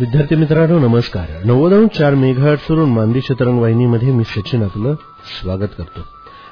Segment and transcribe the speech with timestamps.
[0.00, 1.26] विद्यार्थी मित्रांनो नमस्कार.
[1.44, 4.94] नव्वद चार मेघाटवरून मांदी शतरंग वाहिनीमध्ये मी सचिन आपलं
[5.40, 6.00] स्वागत करतो.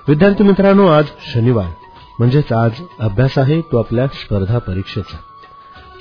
[0.09, 1.05] विद्यार्थी मित्रांनो आज
[1.35, 1.67] शनिवार.
[2.19, 2.71] म्हणजेच आज
[3.01, 5.17] अभ्यास आहे तो आपल्या स्पर्धा परीक्षेचा.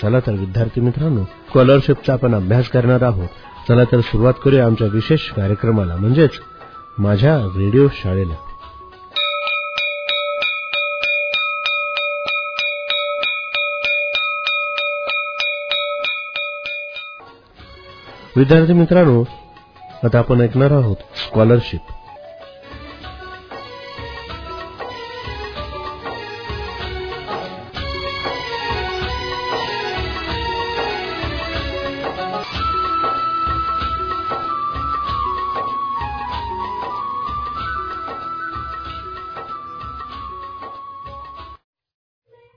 [0.02, 3.28] चला तर विद्यार्थी मित्रांनो स्कॉलरशिपचा आपण अभ्यास करणार आहोत.
[3.68, 5.96] चला तर सुरुवात करूया आमच्या विशेष कार्यक्रमाला.
[5.96, 6.32] म्हणजेच
[6.98, 8.53] माझ्या रेडिओ शाळेला.
[18.38, 19.24] विद्यार्थी मित्रांनो
[20.04, 21.92] आता आपण ऐकणार आहोत स्कॉलरशिप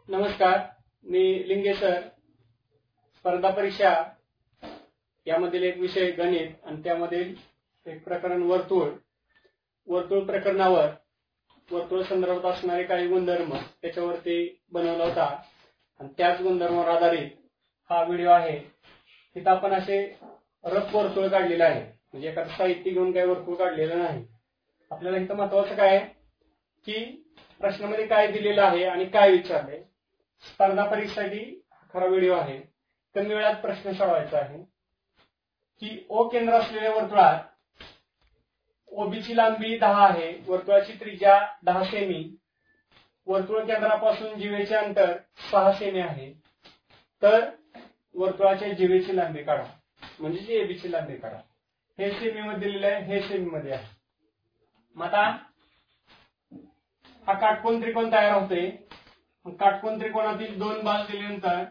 [0.09, 0.59] नमस्कार
[1.05, 2.01] मी लिंगेसर
[3.17, 3.95] स्पर्धा परीक्षा
[5.37, 7.35] यामधील एक विषय गणित आणि त्यामधील
[7.87, 8.89] एक प्रकरण वर्तुळ.
[9.87, 10.87] वर्तुळ प्रकरणावर
[11.71, 15.43] वर्तुळ संदर्भात असणारे काही गुणधर्म त्याच्यावरती बनवला होता.
[16.01, 17.31] आणि त्याच गुणधर्मावर आधारित
[17.91, 18.59] हा व्हिडिओ आहे.
[19.35, 20.19] तिथं आपण असे
[20.65, 21.81] रफ वर्तुळ काढलेलं आहे.
[21.81, 24.27] म्हणजे एखादं साहित्य घेऊन काही वर्तुळ काढलेलं नाही.
[24.91, 26.07] आपल्याला इथं महत्वाचं काय आहे?
[26.85, 27.25] की
[27.61, 29.79] प्रश्नामध्ये काय दिलेलं आहे आणि काय विचारले
[30.43, 32.59] स्पर्धा परीक्षेसाठी खरा व्हिडिओ आहे.
[33.15, 34.76] कमी वेळात प्रश्न सोडवायचा आहे.
[35.81, 37.83] की ओ केंद्र असलेल्या वर्तुळात
[38.89, 40.33] ओबीची लांबी दहा आहे.
[40.47, 42.37] वर्तुळाची त्रिज्या दहा सेमी.
[43.27, 45.17] वर्तुळ केंद्रापासून जिवेचे अंतर
[45.51, 46.33] सहा सेमी आहे.
[47.23, 47.51] तर
[48.15, 49.65] वर्तुळाच्या जिवेची लांबी काढा.
[50.21, 51.37] म्हणजे एबीची लांबी काढा.
[51.99, 53.87] हे सेमी मध्ये दिलेलं आहे हे सेमी मध्ये आहे.
[54.95, 55.23] मग आता
[57.27, 58.71] हा काटकोन त्रिकोण तयार होते
[59.47, 61.65] काटकोन त्रिकोणातील दोन बाजू दिल्यानंतर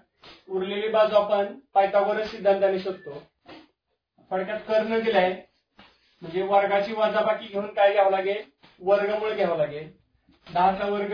[0.49, 3.23] उरलेली बाजू आपण पायथागोरस सिद्धांताने शोधतो.
[4.31, 5.29] थोडक्यात कर्ण दिलाय.
[6.21, 8.43] म्हणजे वर्गाची वजाबाकी घेऊन काय घ्यावं लागेल?
[8.79, 9.91] वर्गमूळ घ्यावं लागेल.
[10.53, 11.13] दहाचा वर्ग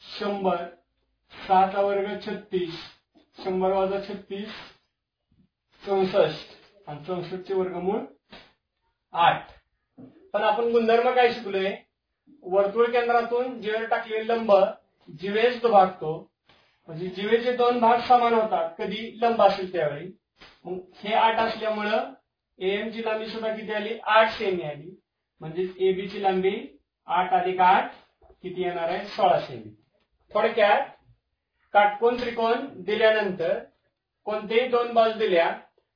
[0.00, 0.64] शंभर.
[1.48, 2.74] सहाचा वर्ग छत्तीस.
[3.44, 4.48] शंभर वाजा छत्तीस
[5.86, 6.50] चौसष्ट.
[6.86, 8.00] आणि चौसष्टचे वर्गमूळ
[9.12, 9.46] आठ.
[10.32, 11.74] पण आपण गुणधर्म काय शिकलोय?
[12.42, 14.52] वर्तुळ केंद्रातून जीवे टाकलेले लंब
[15.20, 16.30] जिवेज तो भागतो
[16.88, 18.70] म्हणजे जिवेचे दोन भाग समान होतात.
[18.78, 20.10] कधी लंब असेल त्यावेळी.
[20.64, 22.12] मग हे आठ असल्यामुळं
[22.62, 23.98] एएम ची लांबी सुद्धा किती आली?
[24.02, 24.90] आठ सेमी आली.
[25.40, 27.92] म्हणजे एबी ची लांबी आठ अधिक आठ
[28.42, 29.06] किती येणार आहे?
[29.06, 29.74] सोळा सेमी.
[30.34, 30.86] थोडक्यात
[31.72, 33.58] काटकोन त्रिकोण दिल्यानंतर
[34.24, 35.50] कोणतेही दोन बाजू दिल्या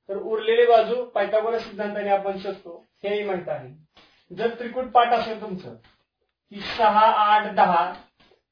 [0.09, 2.84] तर उरलेली बाजू पायथागोरस सिद्धांताने आपण शोधतो.
[3.03, 3.69] हेही माहीत आहे.
[4.37, 5.75] जर त्रिकूट पाठ असेल तुमचं
[6.50, 7.93] की सहा आठ दहा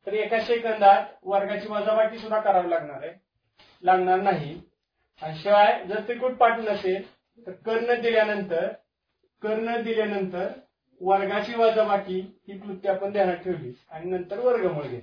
[0.07, 3.13] तर एका सेकंदात वर्गाची वजाबाकी सुद्धा करावी लागणार आहे.
[3.83, 4.61] लागणार नाही.
[5.23, 7.03] आणि शिवाय जर त्रिकूट पाठ नसेल
[7.39, 8.73] तर कर्ण दिल्यानंतर
[9.43, 10.49] कर्ण दिल्यानंतर
[11.01, 15.01] वर्गाची वजाबाकी ही कृती आपण ध्यानात ठेवली आणि नंतर वर्गमूळ घे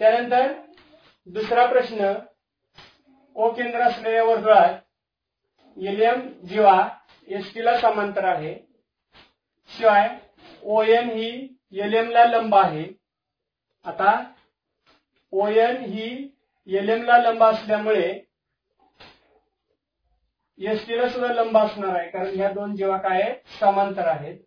[0.00, 0.52] त्यानंतर
[1.26, 2.12] दुसरा प्रश्न
[3.36, 4.78] ओ केंद्र असलेल्या वर्तुळात
[5.76, 6.76] एलियम जीवा
[7.28, 8.54] एस ला समांतर आहे.
[9.70, 10.08] शिवाय
[10.62, 11.28] ओएन ही
[11.72, 12.84] एलियम ला लंब आहे.
[13.84, 14.12] आता
[15.32, 16.08] ओ एन ही
[16.68, 18.08] एलियम ला लंब असल्यामुळे
[20.60, 24.38] एस टीला सुद्धा लंब असणार आहे कारण ह्या दोन जेव्हा काय आहेत समांतर आहेत.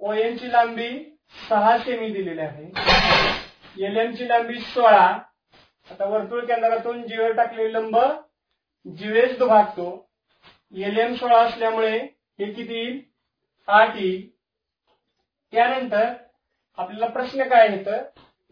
[0.00, 1.18] ओएन ची लांबी
[1.48, 2.64] सहा सेमी दिलेली आहे.
[3.86, 5.18] एलएम ची लांबी सोळा.
[5.90, 7.96] आता वर्तुळ केंद्रातून जीवेवर टाकलेले लंब
[8.86, 10.08] जीवेस दुभागतो.
[10.76, 11.98] एलएम सोळा असल्यामुळे
[12.38, 13.00] हे किती येईल?
[13.66, 14.28] आठ येईल.
[15.52, 16.12] त्यानंतर
[16.76, 17.86] आपल्याला प्रश्न काय येत?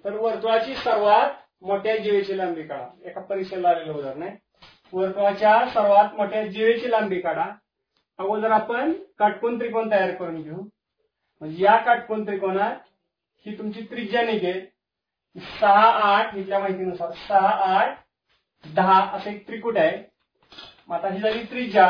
[0.04, 1.30] तर वर्तुळाची सर्वात
[1.62, 2.88] मोठ्या जीवेची लांबी काढा.
[3.04, 4.51] एका परीक्षेला आलेलं उदाहरण आहे.
[4.92, 7.44] वर्तुळाच्या सर्वात मोठ्या जीवेची लांबी काढा.
[8.18, 10.62] अगोदर आपण काटकोन त्रिकोण तयार करून घेऊ.
[11.40, 12.76] म्हणजे या काटकोन त्रिकोणात
[13.46, 14.66] ही तुमची त्रिज्या निघेल.
[15.60, 17.48] सहा आठ इथल्या माहितीनुसार सहा
[17.78, 17.98] आठ
[18.64, 20.02] दहा असं एक त्रिकूट आहे.
[20.88, 21.86] मग आता ही झाली त्रिज्या.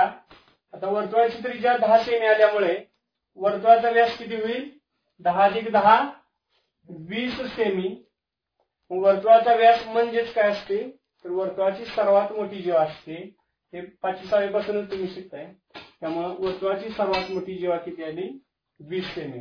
[0.72, 2.84] आता वर्तुळाची त्रिज्या दहा सेमी आल्यामुळे
[3.36, 4.70] वर्तुळाचा व्यास किती होईल?
[5.20, 6.10] दहा अधिक दहा
[6.88, 8.04] वीस सेमी
[8.90, 10.96] वर्तुळाचा व्यास म्हणजेच काय असते?
[11.24, 13.14] तर वर्तुळाची सर्वात मोठी जीवा असते
[13.72, 15.46] हे पाचशे सहावी पासूनच तुम्ही शिकताय.
[16.00, 18.28] त्यामुळे वर्तुळाची सर्वात मोठी जीवा किती आली?
[18.80, 19.40] वीस सेमी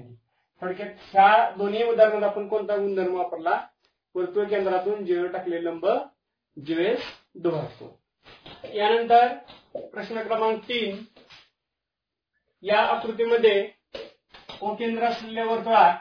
[0.61, 3.59] थोडक्यात ह्या दोन्ही उदाहरणात आपण कोणता गुणधर्म वापरला?
[4.15, 5.87] वर्तुळ केंद्रातून जीवे टाकले लंब
[6.57, 7.03] जीवेस
[7.35, 7.97] दोहरतो
[8.73, 9.27] यानंतर
[9.75, 11.03] प्रश्न क्रमांक तीन.
[12.63, 13.69] या आकृतीमध्ये
[14.61, 15.97] ओ केंद्र असलेल्या वर्तुळात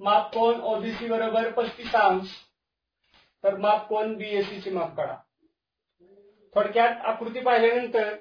[0.00, 2.32] माप कोण ओबीसी बरोबर पस्तीस अंश
[3.44, 5.16] तर माप कोण बीएससी ची माप काढा.
[6.54, 8.14] थोडक्यात आकृती पाहिल्यानंतर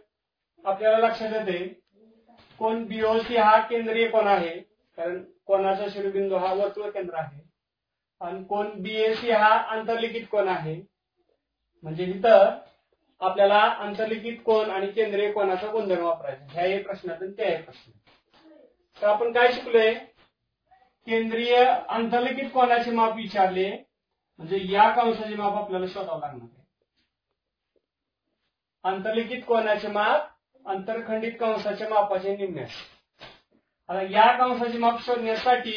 [0.66, 1.68] आपल्याला लक्षात येते
[2.60, 4.60] कोण बीओसी हा केंद्रीय कोण आहे.
[4.98, 7.42] कारण कोणाचा शिरोबिंदू हा वर्तुळ केंद्र आहे.
[8.22, 10.82] आणि कोण बीएसी हा आंतरलिखित कोण आहे.
[11.84, 12.58] म्हणजे इथं
[13.20, 17.92] आपल्याला आंतरलिखित कोण आणि केंद्रीय कोणाचा गुणधर्म वापरायचा ह्याही प्रश्नातून त्याही प्रश्न.
[19.02, 19.94] तर आपण काय शिकलोय?
[21.08, 23.91] केंद्रीय आंतरलिखित कोणाचे माप विचारले
[24.42, 26.60] म्हणजे या कंसाचे माप आपल्याला शोधावं लागणार आहे.
[28.84, 30.30] आंतरलिखित कोणाचे माप
[30.66, 35.76] आंतरखंडित कंसाच्या मापाचे निम्मे आता या कंसाचे माप शोधण्यासाठी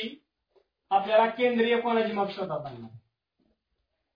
[0.90, 2.90] आपल्याला केंद्रीय कोणाचे माप शोधावं लागणार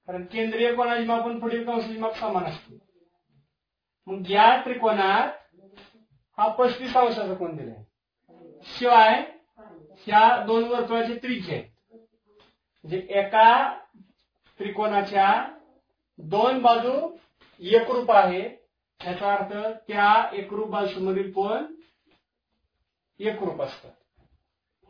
[0.08, 2.78] कारण केंद्रीय कोणाचे माप आणि पुढील कंसाचे माप समान असते
[4.06, 5.56] मग या त्रिकोणात
[6.38, 7.82] हा पस्तीस अंशाचा कोण दिलाय.
[8.66, 9.22] शिवाय
[10.06, 11.64] ह्या दोन वर्तुळाचे त्रिज्य आहेत.
[12.84, 13.78] म्हणजे एका
[14.58, 15.28] त्रिकोणाच्या
[16.19, 16.93] दोन बाजू
[17.60, 18.43] एकरूप आहे.
[19.00, 19.52] याचा अर्थ
[19.88, 21.64] त्या एकरूप बाजूमधील कोण
[23.20, 23.90] एकरूप असतात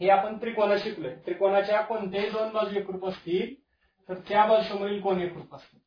[0.00, 1.14] हे आपण त्रिकोणा शिकलोय.
[1.16, 3.54] त्रिकोणाच्या कोणत्याही दोन बाजू एकरूप असतील
[4.08, 5.80] तर त्या बाजूमधील कोण एकरूप असतात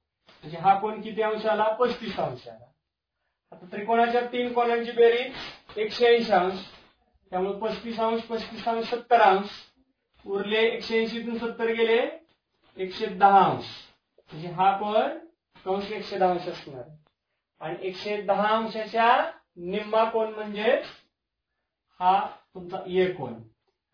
[0.44, 1.64] म्हणजे हा कोण किती अंश आला?
[1.70, 2.66] पस्तीस अंश आला.
[3.52, 6.60] आता त्रिकोणाच्या तीन कोणांची बेरीज एकशे ऐंशी अंश.
[7.32, 9.50] त्यामुळे पस्तीस अंश पस्तीस अंश सत्तर अंश.
[10.26, 12.21] उरले एकशे ऐंशीतून सत्तर गेले
[12.78, 13.66] एकशे दहा अंश
[14.32, 15.18] म्हणजे हा कोण
[15.66, 16.84] कंस एकशे दहा अंश असणार.
[17.60, 20.82] आणि एकशे दहा अंशाच्या निम्मा कोण म्हणजे
[22.00, 23.34] हा तुमचा ए कोण.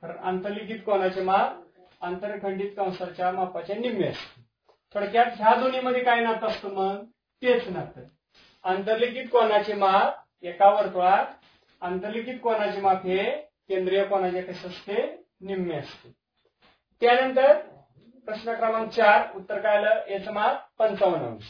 [0.04, 1.64] तर आंतरलिखित कोणाचे माप?
[2.02, 4.42] आंतरखंडित कंसाच्या मापाचे निम्मे असते
[4.94, 7.04] थोडक्यात ह्या दोन्हीमध्ये काय नातं असतं मग?
[7.42, 8.02] तेच नातं.
[8.64, 10.46] आंतरलिखित कोणाचे माप?
[10.46, 11.26] एका वर्तुळात
[11.82, 13.24] आंतरलिखित कोणाचे माप हे
[13.70, 15.24] केंद्रीय कोणाचे कसे असते?
[15.42, 16.12] निम्मे असते.
[17.02, 17.58] त्यानंतर
[18.28, 20.00] प्रश्न क्रमांक चार उत्तर काय आलं?
[20.10, 21.46] याचं पंचावन्न अंश.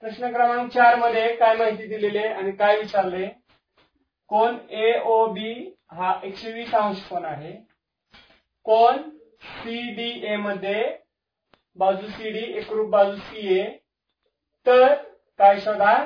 [0.00, 3.26] प्रश्न क्रमांक चारमध्ये काय माहिती दिलेली आहे आणि काय विचारले?
[4.30, 4.56] कोण?
[4.70, 5.52] ए ओ बी
[5.90, 7.52] हा एकशे वीस अंश कोण आहे?
[8.66, 9.02] कोण?
[9.42, 10.98] सी डी ए मध्ये
[11.76, 13.64] बाजू सी डी एकरूप बाजू सी ए
[14.66, 14.94] तर
[15.38, 15.96] काय शोधा?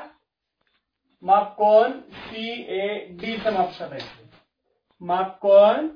[1.22, 2.00] माप कोण?
[2.00, 4.26] सी ए डी चं माप शोधायचं.
[5.00, 5.88] माप कोण?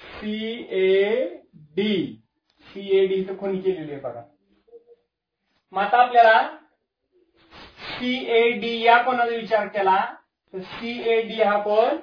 [0.00, 1.24] C A
[1.76, 2.20] D
[2.74, 4.22] C A D चं केलेली आहे बघा.
[5.72, 6.56] मग आता आपल्याला
[7.80, 10.14] सी ए डी या कोणाचा विचार केला?
[10.52, 11.96] तर सी ए डी हा कोण?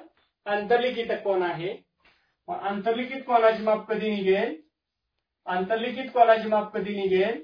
[0.44, 1.68] आंतरलिखित कोण आहे?
[1.68, 4.62] अंतर्लिखित आंतरलिखित कोणाची माप कधी निघेल?
[5.46, 7.42] आंतरलिखित कोणाची माप कधी निघेल?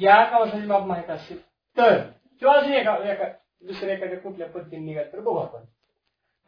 [0.00, 1.40] या कवसाची माप माहीत असेल.
[1.76, 2.02] तर
[2.40, 3.24] किंवा अजून एका एका
[3.62, 5.60] दुसऱ्या एखाद्या कुठल्या पद्धतीने निघाल तर बघू आपण.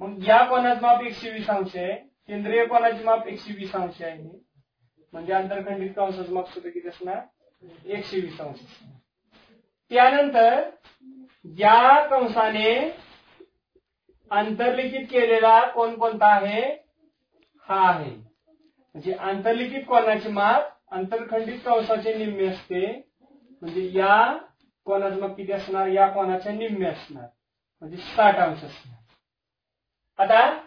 [0.00, 1.94] मग या कोणाचं माप एकशे वीस अंश आहे?
[1.96, 4.53] केंद्रीय कोणाची माप एकशे वीस अंश आहे?
[5.14, 7.20] म्हणजे आंतरखंडित कंसच मागतो सुद्धा किती असणार?
[7.84, 8.58] एकशे वीस अंश.
[8.58, 8.99] असणार
[9.90, 10.70] त्यानंतर
[11.44, 12.99] या कंसाने
[14.31, 16.62] आंतरलिखित केलेला कोण कोणता आहे?
[17.69, 18.11] हा आहे.
[18.94, 20.62] म्हणजे आंतरलिखित कोणाची माप?
[20.90, 23.10] आंतरखंडित कंसाचे निम्मे असते.
[23.60, 24.38] म्हणजे या
[24.84, 25.87] कोणाचं मग किती असणार?
[25.87, 27.26] या कोणाच्या निम्मे असणार.
[27.81, 28.96] म्हणजे साठ अंश असणार.
[30.19, 30.60] आता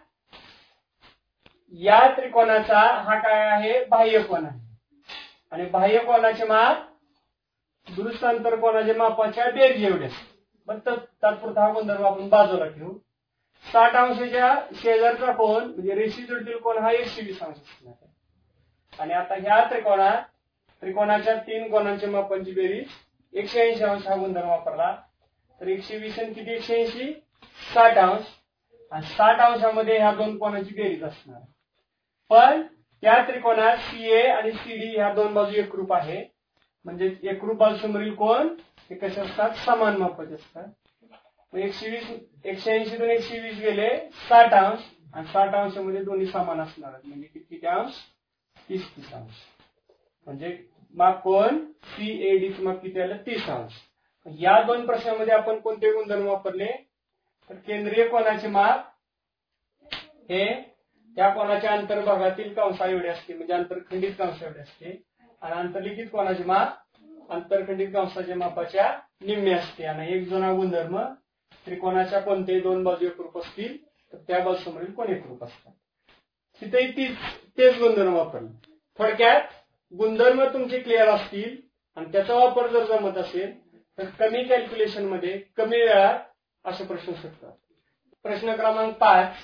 [1.72, 3.86] या त्रिकोणाचा हा काय आहे?
[3.86, 4.60] बाह्य कोण आहे.
[5.52, 6.78] आणि बाह्य कोणाचे माप
[7.96, 10.08] दुरुस्त अंतर कोणाच्या मापाच्या बेरजी एवढे.
[10.68, 10.80] पण
[11.24, 12.98] तात्पुरता हा गुणधर्म आपण बाजूला ठेवू.
[13.74, 18.12] साठ अंशाच्या शेजारचा कोण म्हणजे रेषी जोडतील कोण हा एकशे वीस अंश असणार आहे.
[19.00, 20.22] आणि आता ह्या त्रिकोणात
[20.82, 22.88] त्रिकोणाच्या तीन कोणांच्या मापांची बेरीज
[23.34, 24.96] एकशे ऐंशी अंश हा गुणधर्म वापरला.
[25.62, 26.52] तर एकशे वीस आणि किती?
[26.52, 27.14] एकशे ऐंशी?
[27.74, 28.22] साठ अंश.
[28.92, 31.40] आणि साठ अंशामध्ये ह्या दोन कोणाची बेरीज असणार.
[32.30, 32.62] पण
[33.02, 36.24] त्या त्रिकोणात सी ए आणि सी डी ह्या दोन बाजू एकरूप आहे.
[36.86, 38.48] म्हणजे एकरूप बाजूसमोरील कोण?
[38.90, 39.50] हे कसे असतात?
[39.56, 40.68] समान मापाचे असतात.
[41.56, 42.12] एकशे वीस
[42.46, 43.90] एकशे ऐंशीतून एकशे वीस गेले
[44.30, 44.80] साठ अंश.
[45.14, 47.92] आणि साठ अंशामध्ये दोन्ही समान असणार म्हणजे किती अंश?
[48.70, 49.34] तीस तीस अंश.
[50.26, 50.58] म्हणजे
[50.94, 51.58] माप कोण?
[51.84, 53.18] सी ए डी माप किती आलं?
[53.18, 53.74] तीस अंश.
[54.40, 56.72] या दोन प्रश्नामध्ये आपण कोणते गुणधर्म वापरले?
[57.50, 58.88] तर केंद्रीय कोणाचे माप?
[60.30, 60.77] हे
[61.18, 64.90] त्या कोणाच्या अंतर्भागातील कंसा एवढे असते म्हणजे आंतरखंडित कंसा एवढे असते.
[65.42, 66.74] आणि आंतरलिखित कोणाचे माप?
[67.30, 68.86] आंतरखंडित कंसाच्या मापाच्या
[69.22, 69.86] निम्मे असते.
[69.86, 71.00] आणि एक जुना गुणधर्म
[71.66, 73.76] त्रिकोणाच्या कोणत्याही दोन बाजू एकरूप असतील
[74.14, 75.72] तर त्या बाजूसमोरील कोण एकरूप असतात?
[76.62, 77.18] तिथेही तीच
[77.58, 78.48] तेच गुणधर्म वापरले.
[79.00, 79.42] थोडक्यात
[79.94, 81.56] गुणधर्म तुमचे क्लिअर असतील
[81.98, 83.52] आणि त्याचा वापर जर जमत असेल
[83.98, 86.20] तर कमी कॅल्क्युलेशनमध्ये कमी वेळात
[86.66, 87.52] असे प्रश्न सुटतात.
[88.26, 89.36] प्रश्न क्रमांक पाच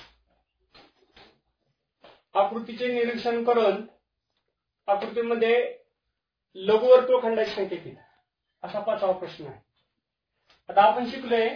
[2.34, 3.84] आकृतीचे निरीक्षण करून
[4.88, 5.56] आकृतीमध्ये
[6.54, 7.96] लघुवर्तुळ खंडाची संख्या किती
[8.62, 9.60] असा पाचवा प्रश्न आहे.
[10.68, 11.48] आता आपण शिकलोय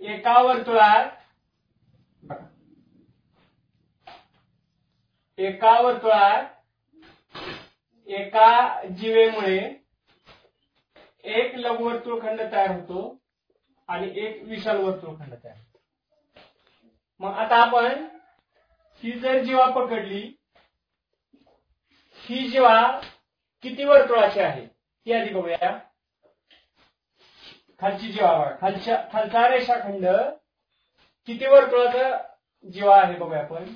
[0.00, 1.10] एका वर्तुळात
[5.38, 6.44] एका वर्तुळात
[8.06, 9.58] एका जीवेमुळे
[11.24, 13.16] एक लघुवर्तुळ खंड तयार होतो
[13.88, 15.78] आणि एक विशाल वर्तुळ खंड तयार होतो.
[17.20, 18.06] मग आता आपण
[19.02, 20.20] ही जर जीवा पकडली
[22.18, 23.00] ही जीवा
[23.62, 24.66] किती वर्तुळाची आहे?
[24.66, 25.78] ती आधी बघूया.
[27.80, 30.06] खालची जीवा खालच्या खालचा रेषाखंड
[31.28, 32.08] किती वर्तुळाचा
[32.64, 33.72] जीवा आहे बघूया आपण.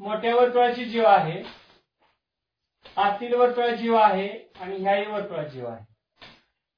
[0.00, 1.42] मोठ्या वर्तुळाची जीवा आहे
[2.96, 4.28] आतील वर्तुळाची जीवा आहे
[4.60, 5.84] आणि ह्याही वर्तुळाची जीवा आहे.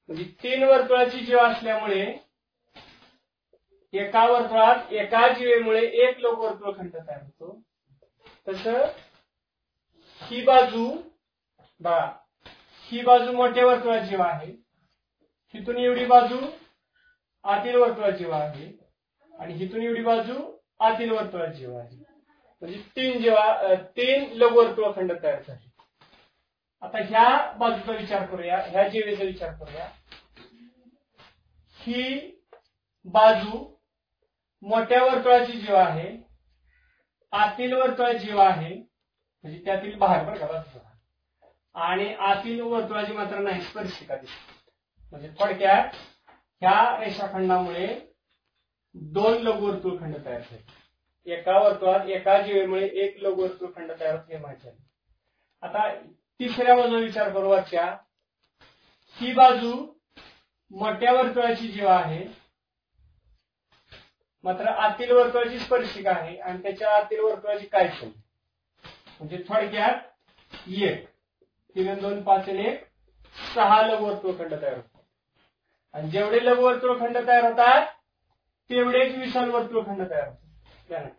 [0.09, 2.05] म्हणजे तीन वर्तुळाची जीवा असल्यामुळे
[3.93, 7.61] एका वर्तुळात एका जीवेमुळे एक लोक वर्तुळखंड तयार होतो.
[8.47, 8.67] तस
[10.21, 11.01] ही बाजू
[11.79, 12.11] बघा
[12.81, 14.51] ही बाजू मोठ्या वर्तुळात जीव आहे.
[15.53, 16.37] हिथून एवढी बाजू
[17.43, 18.89] आतील वर्तुळात जीव आहे.
[19.39, 21.97] आणि हिथून एवढी बाजू आतील वर्तुळाची जीव आहे.
[22.61, 25.69] म्हणजे तीन जीवा अ, वर्तुळ लघुवर्तुळखंड तयार झाले.
[26.81, 29.89] आता ह्या बाजूचा विचार करूया ह्या जीवेचा विचार करूया.
[31.73, 32.31] ही
[33.05, 33.78] बाजू
[34.63, 36.09] मोठ्या वर्तुळाची जीवा आहे
[37.33, 40.79] आतील वर्तुळाची जीवा आहे म्हणजे त्यातील बाहेर बरं का
[41.75, 44.53] आणि आतील वर्तुळाची मात्र नाही स्पर्शिका दिसते.
[45.11, 45.95] म्हणजे थोडक्यात
[46.61, 47.87] ह्या रेषाखंडामुळे
[48.95, 51.31] दोन लघुवर्तुळखंड तयार झाले.
[51.33, 54.69] एका वर्तुळात एका जीवेमुळे एक लघुवर्तुळखंड तयार होते हे माहिती
[55.63, 55.89] आता
[56.39, 57.85] तिसऱ्या बाजूला विचार करू वरच्या.
[59.17, 59.73] ही बाजू
[60.71, 62.25] मोठ्या वर्तुळाची जीवा आहे
[64.43, 68.09] मात्र आतील वर्तुळाची स्पर्शिका आहे आणि त्याच्या आतील वर्तुळाची काय शोध
[69.19, 69.93] म्हणजे थोडक्यात
[70.69, 71.07] एक
[71.75, 72.85] तीन दोन पाच आणि एक
[73.55, 75.01] सहा लघुवर्तुळखंड तयार होतात.
[75.93, 77.85] आणि जेवढे लघुवर्तुळखंड तयार होतात
[78.69, 81.09] तेवढेच विशाल वर्तुळखंड तयार होतात.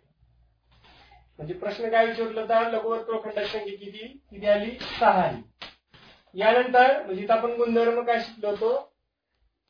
[1.38, 4.06] म्हणजे प्रश्न काय विचारला तर लघुवर्तुळखंडाची संख्या किती?
[4.30, 4.70] किती आली?
[4.80, 5.66] सहा आली.
[6.34, 8.92] यानंतर म्हणजे आपण गुणधर्म काय शिकलो होतो?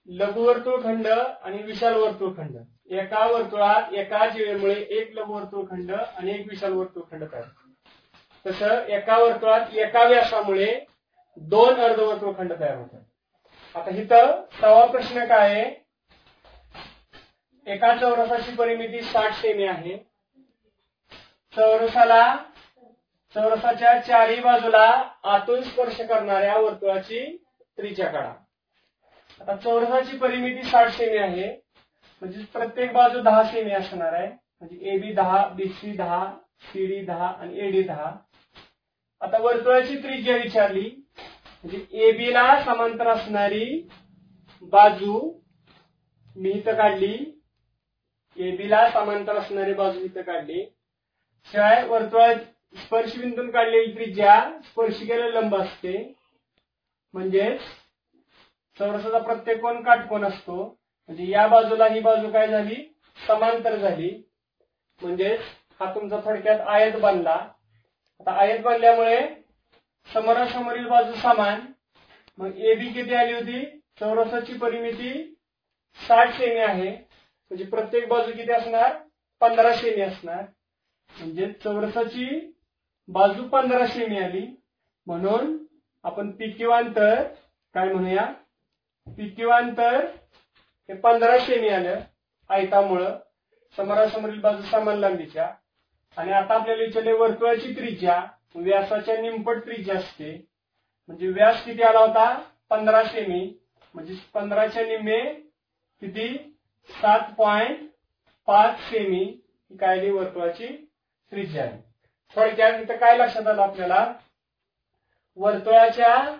[0.06, 2.56] लघुवर्तुळखंड आणि विशाल वर्तुळखंड
[2.90, 7.44] एका वर्तुळात एका जीवेमुळे एक लघुवर्तुळखंड आणि एक विशाल वर्तुळखंड तयार
[8.46, 10.80] तसं एका वर्तुळात एका व्यासामुळे
[11.36, 13.00] दोन अर्धवर्तुळखंड तयार होतात.
[13.74, 15.70] आता इथं सवा प्रश्न काय आहे?
[17.66, 19.96] एका चौरसाची परिमिती साठ सेमी आहे.
[21.56, 22.36] चौरसाला
[23.34, 27.44] चौरसाच्या चारही बाजूला आतून स्पर्श करणाऱ्या वर्तुळाची
[27.78, 28.32] त्रिज्या काढा.
[29.40, 31.69] आता चौरसाची परिमिती साठ सेमी आहे.
[32.20, 34.28] म्हणजे प्रत्येक बाजू दहा सेमी असणार आहे.
[34.28, 38.16] म्हणजे एबी दहा बीसी दहा सीडी दहा आणि एडी दहा.
[39.20, 40.90] आता वर्तुळाची त्रिज्या विचारली.
[41.64, 43.88] म्हणजे एबी ला समांतर असणारी
[44.62, 45.32] बाजू
[46.36, 47.40] मी इथं काढली.
[48.36, 50.64] एबी ला समांतर असणारी बाजू इथं काढली.
[51.52, 52.36] शिवाय वर्तुळात
[52.76, 56.14] स्पर्शबिंदून काढलेली त्रिज्या स्पर्शिकेला लंब असते.
[57.12, 57.60] म्हणजेच
[58.78, 60.79] चौरसाचा प्रत्येक कोण काटकोन असतो.
[61.10, 62.74] म्हणजे या बाजूला ही बाजू काय झाली?
[63.26, 64.22] समांतर झाली.
[65.02, 65.40] म्हणजेच
[65.80, 67.48] हा तुमचा थोडक्यात आयत बनला.
[68.20, 69.26] आता आयत बनल्यामुळे
[70.12, 71.60] समोरासमोरील बाजू समान.
[72.38, 73.64] मग ए बी किती आली होती?
[74.00, 75.36] चौरसाची परिमिती
[76.08, 76.90] साठ सेमी आहे.
[76.90, 78.96] म्हणजे प्रत्येक बाजू किती असणार?
[79.40, 80.44] पंधरा सेमी असणार.
[81.18, 82.56] म्हणजे चौरसाची
[83.08, 84.46] बाजू पंधरा सेमी आली.
[85.06, 85.66] म्हणून
[86.02, 87.22] आपण पिकिवांतर
[87.74, 88.32] काय म्हणूया?
[89.06, 90.06] पिकिवांतर
[90.90, 92.00] हे पंधरा सेमी आलं
[92.50, 93.18] आयतामुळं
[93.76, 95.50] समोरासमोरील बाजू समान लांबीच्या
[96.16, 100.30] आणि आता आपल्याला विचारले वर्तुळाची त्रिज्या व्यासाच्या निमपट त्रिज्या असते.
[101.08, 102.42] म्हणजे व्यास किती आला होता?
[102.70, 103.52] पंधरा सेमी
[103.94, 105.20] म्हणजे पंधराच्या निम्मे
[106.02, 106.56] किती?
[106.90, 107.88] सात पॉइंट
[108.46, 109.24] पाच सेमी
[109.70, 110.66] काय आली वर्तुळाची
[111.32, 111.80] त्रिज्या आहे.
[112.36, 114.12] थोडक्यात इथं काय लक्षात आलं आपल्याला?
[115.36, 116.36] वर्तुळाच्या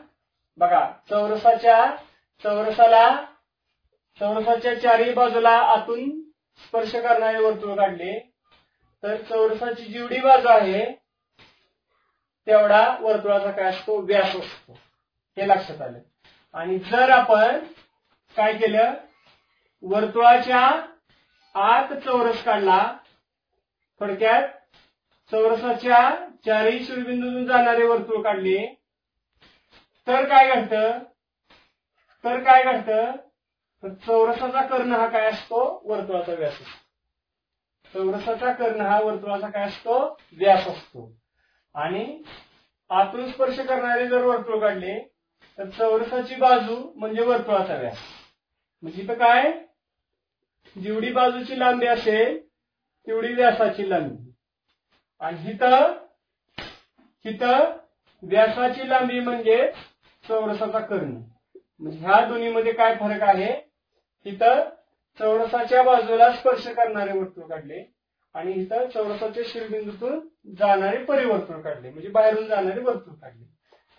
[0.59, 1.97] बघा चौरसाच्या
[2.43, 3.27] चौरसाला
[4.19, 6.21] चौरसाच्या चारही बाजूला आतून
[6.65, 8.33] स्पर्श करणारे वर्तुळ काढले.
[9.03, 10.85] तर चौरसाची जेवढी बाजू आहे
[12.47, 14.01] तेवढा वर्तुळाचा काय असतो?
[14.01, 14.73] व्यास असतो.
[15.37, 15.99] हे लक्षात आलं.
[16.55, 17.59] आणि जर आपण
[18.37, 18.95] काय केलं?
[19.83, 20.87] वर्तुळाच्या
[21.55, 22.97] आत चौरस काढला.
[24.01, 24.49] थोडक्यात
[25.31, 28.67] चौरसाच्या चारही शिवबिंदूतून जाणारे वर्तुळ काढले.
[30.07, 30.99] तर काय घडतं?
[32.25, 33.13] तर काय घडतं?
[33.83, 35.83] तर चौरसाचा कर्ण हा काय असतो?
[35.85, 36.89] वर्तुळाचा व्यास असतो.
[37.95, 40.19] चौरसाचा कर्ण हा वर्तुळाचा काय असतो?
[40.33, 41.13] व्यास असतो.
[41.75, 42.23] आणि
[42.91, 44.99] आतून स्पर्श करणारे जर वर्तुळ काढले
[45.59, 47.99] तर चौरसाची बाजू म्हणजे वर्तुळाचा व्यास.
[48.83, 49.53] म्हणजे इथं काय?
[50.83, 52.47] जेवढी बाजूची लांबी असेल
[53.07, 54.33] तेवढी व्यासाची लांबी.
[55.21, 55.93] आणि हिथं
[57.25, 57.77] हिथं
[58.23, 59.73] व्यासाची लांबी म्हणजे
[60.29, 61.21] चौरसाचा कर्ण.
[61.79, 63.70] म्हणजे ह्या दोन्हीमध्ये काय फरक आहे?
[64.27, 64.69] इथं
[65.21, 67.85] चौरसाच्या बाजूला स्पर्श करणारे वर्तुळ काढले
[68.35, 70.21] आणि इथं चौरसाच्या शिरबिंदूतून
[70.59, 73.45] जाणारे परिवर्तुळ काढले म्हणजे बाहेरून जाणारे वर्तुळ काढले.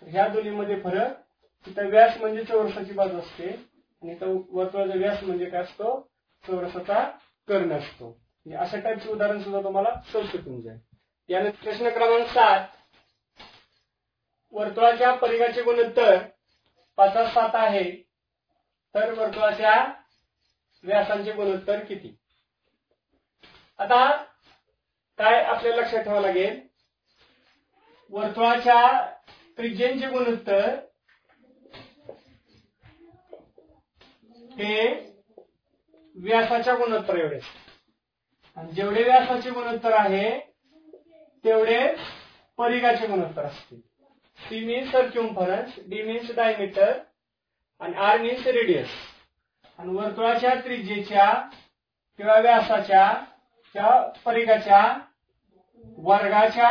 [0.02, 5.44] तर ह्या दोन्हीमध्ये फरक इथं व्यास म्हणजे चौरसाची बाजू असते आणि इथं वर्तुळाचा व्यास म्हणजे
[5.44, 6.00] काय असतो?
[6.44, 7.04] चौरसाचा
[7.48, 8.06] कर्ण असतो.
[8.06, 10.78] म्हणजे अशा टाईपचे उदाहरण सुद्धा तुम्हाला सोपे होऊन जाईल.
[11.28, 12.66] यानंतर प्रश्न क्रमांक सात
[14.52, 16.16] वर्तुळाच्या परिघाचे गुणोत्तर
[16.98, 17.90] पाच सात आहे
[18.94, 19.74] तर वर्तुळाच्या
[20.84, 22.16] व्यासांचे गुणोत्तर किती?
[23.78, 24.10] आता
[25.18, 26.60] काय आपल्या लक्षात ठेवावं लागेल?
[28.10, 29.10] वर्तुळाच्या
[29.58, 30.78] त्रिज्येचे गुणोत्तर
[34.58, 34.88] हे
[36.16, 37.38] व्यासाच्या गुणोत्तर एवढे.
[38.56, 40.38] आणि जेवढे व्यासाचे गुणोत्तर आहे
[41.44, 41.94] तेवढे
[42.58, 43.80] परिघाचे गुणोत्तर असतील.
[44.38, 46.98] C means circumference D means diameter
[47.80, 48.88] आणि आर मीन्स रेडियस
[49.82, 51.32] आणि वर्तुळाच्या त्रिज्येच्या
[52.16, 53.12] किंवा व्यासाच्या
[53.74, 54.98] त्या परिघाच्या
[55.98, 56.70] वर्गाच्या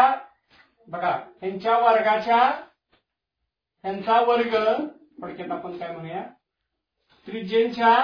[0.88, 1.10] बघा
[1.42, 2.38] ह्यांच्या वर्गाच्या
[3.84, 4.56] ह्यांचा वर्ग
[5.22, 6.24] थोडक्यात आपण काय म्हणूया?
[7.28, 7.96] त्रिज्येच्या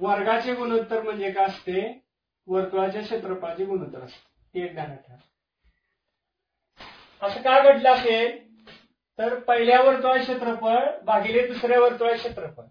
[0.00, 2.00] वर्गाचे गुणोत्तर म्हणजे काय असते?
[2.46, 4.58] वर्तुळाच्या क्षेत्रफळाचे गुणोत्तर असते.
[4.58, 5.12] हे एक ध्यानात
[7.22, 8.38] असं का घडलं असेल?
[9.18, 12.62] तर पहिल्या वर्तुळा क्षेत्रफळ भागिले दुसऱ्या वर्तुळा क्षेत्रफळ.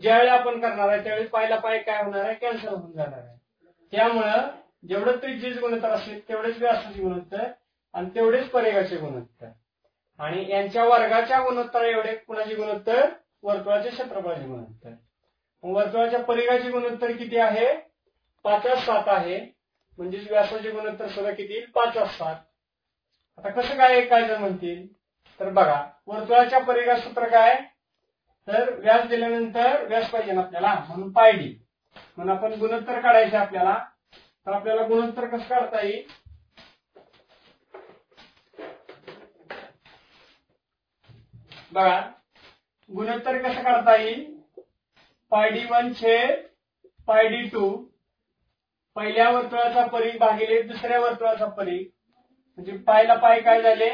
[0.00, 2.34] ज्यावेळी आपण करणार आहे त्यावेळी पहिला पाय काय होणार आहे?
[2.34, 3.36] कॅन्सल होऊन जाणार आहे.
[3.92, 4.48] त्यामुळं
[4.88, 7.44] जेवढं त्रिज्येचे गुणोत्तर असेल तेवढेच व्यासाचे गुणोत्तर
[7.94, 9.46] आणि तेवढेच परेगाचे गुणोत्तर.
[10.18, 13.08] आणि यांच्या वर्गाच्या गुणोत्तर एवढे कुणाचे गुणोत्तर?
[13.42, 14.90] वर्तुळाचे क्षेत्रफळाचे गुणोत्तर.
[15.62, 17.74] वर्तुळाच्या परिघाचे गुणोत्तर किती आहे?
[18.44, 19.40] पाचास सात आहे.
[19.98, 21.52] म्हणजेच व्यासाचे गुणोत्तर सुद्धा किती?
[21.52, 22.36] येईल पाचास सात.
[23.38, 24.86] आता कसं काय काय जर म्हणतील?
[25.40, 27.60] तर बघा वर्तुळाच्या परिघा सूत्र काय?
[28.48, 31.54] तर व्याज दिल्यानंतर व्याज पाहिजे ना आपल्याला म्हणून पायडी
[32.16, 33.78] म्हणून आपण गुणोत्तर काढायचे आपल्याला.
[34.46, 36.02] तर आपल्याला गुणोत्तर कसं काढता येईल?
[41.72, 42.00] बघा
[42.88, 44.24] गुणोत्तर कसं काढता येईल?
[45.32, 46.44] पायडी वन छेद
[47.08, 47.70] पायडी टू.
[48.96, 51.84] पहिल्या वर्तुळाचा परीख भागिले दुसऱ्या वर्तुळाचा परीख
[52.58, 53.88] म्हणजे पायला पाय काय झाले?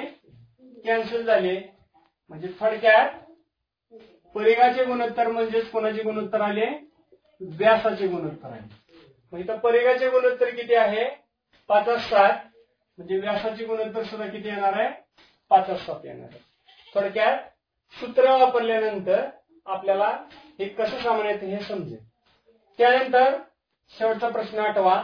[0.85, 1.61] कॅन्सल झाले.
[2.31, 3.11] म्हणजे थोडक्यात
[4.35, 6.67] परिघाचे गुणोत्तर म्हणजेच कोणाचे गुणोत्तर आले?
[7.41, 8.67] व्यासाचे गुणोत्तर आले
[9.33, 11.05] म्हणजे तर परिघाचे गुणोत्तर किती आहे?
[11.69, 12.33] पाच सात.
[12.99, 14.89] म्हणजे व्यासाचे गुणोत्तर सुद्धा किती येणार आहे?
[15.51, 16.39] पाच सात येणार आहे.
[16.95, 17.39] थोडक्यात
[18.01, 19.25] सूत्र वापरल्यानंतर
[19.67, 20.09] आपल्याला
[20.59, 21.99] हे कसं सामान येतं हे समजेल.
[22.79, 23.37] त्यानंतर
[23.99, 25.03] शेवटचा प्रश्न आठवा.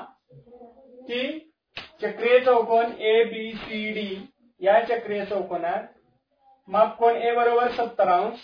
[1.08, 1.38] की
[2.02, 4.26] चक्रीय चौकोन ए बी सी डी
[4.60, 5.82] या चक्रीय चौकोनात
[6.68, 8.38] माप कोण ए बरोबर सत्तर अंश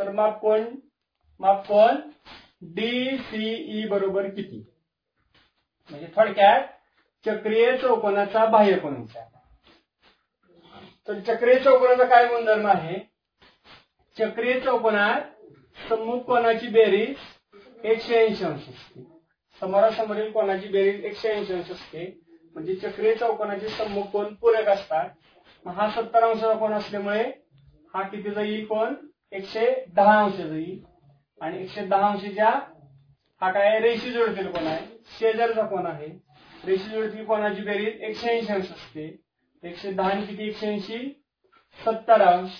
[0.00, 0.64] तर माप कोण?
[1.40, 1.96] माप कोण?
[2.62, 4.70] डी सी ई बरोबर किती?
[5.90, 6.60] म्हणजे थोडक्यात
[7.28, 9.24] चक्रीय चौकोनाचा बाह्य कोणचा
[11.08, 12.98] तर चक्रीय चौकोनाचा काय गुणधर्म आहे?
[14.18, 15.20] चक्रीय चौकोनात
[15.88, 17.16] सम्मुख कोणाची बेरीज
[17.84, 19.04] एकशे ऐंशी अंश असते.
[19.60, 22.20] समोरासमोरील कोणाची बेरीज एकशे ऐंशी अंश असते.
[22.54, 25.08] म्हणजे चक्रीय चौकोनाचे सम्मुख कोण पूरक असतात.
[25.64, 27.22] मग हा सत्तर अंशाचा कोण असल्यामुळे
[27.94, 28.94] हा किती जाईल कोण
[29.32, 30.84] एकशे दहा अंश जाईल
[31.40, 32.50] आणि एकशे दहा अंशच्या
[33.42, 34.86] हा काय रेशी जोडतील कोण आहे?
[35.18, 36.06] शेजारचा कोण आहे?
[36.64, 38.00] रेशी जोडतील कोणाची बेरीज?
[38.00, 39.22] एकशे ऐंशी अंश असते.
[39.62, 40.48] एकशे दहा किती?
[40.48, 40.98] एकशे ऐंशी?
[41.78, 42.50] सत्तर अंश.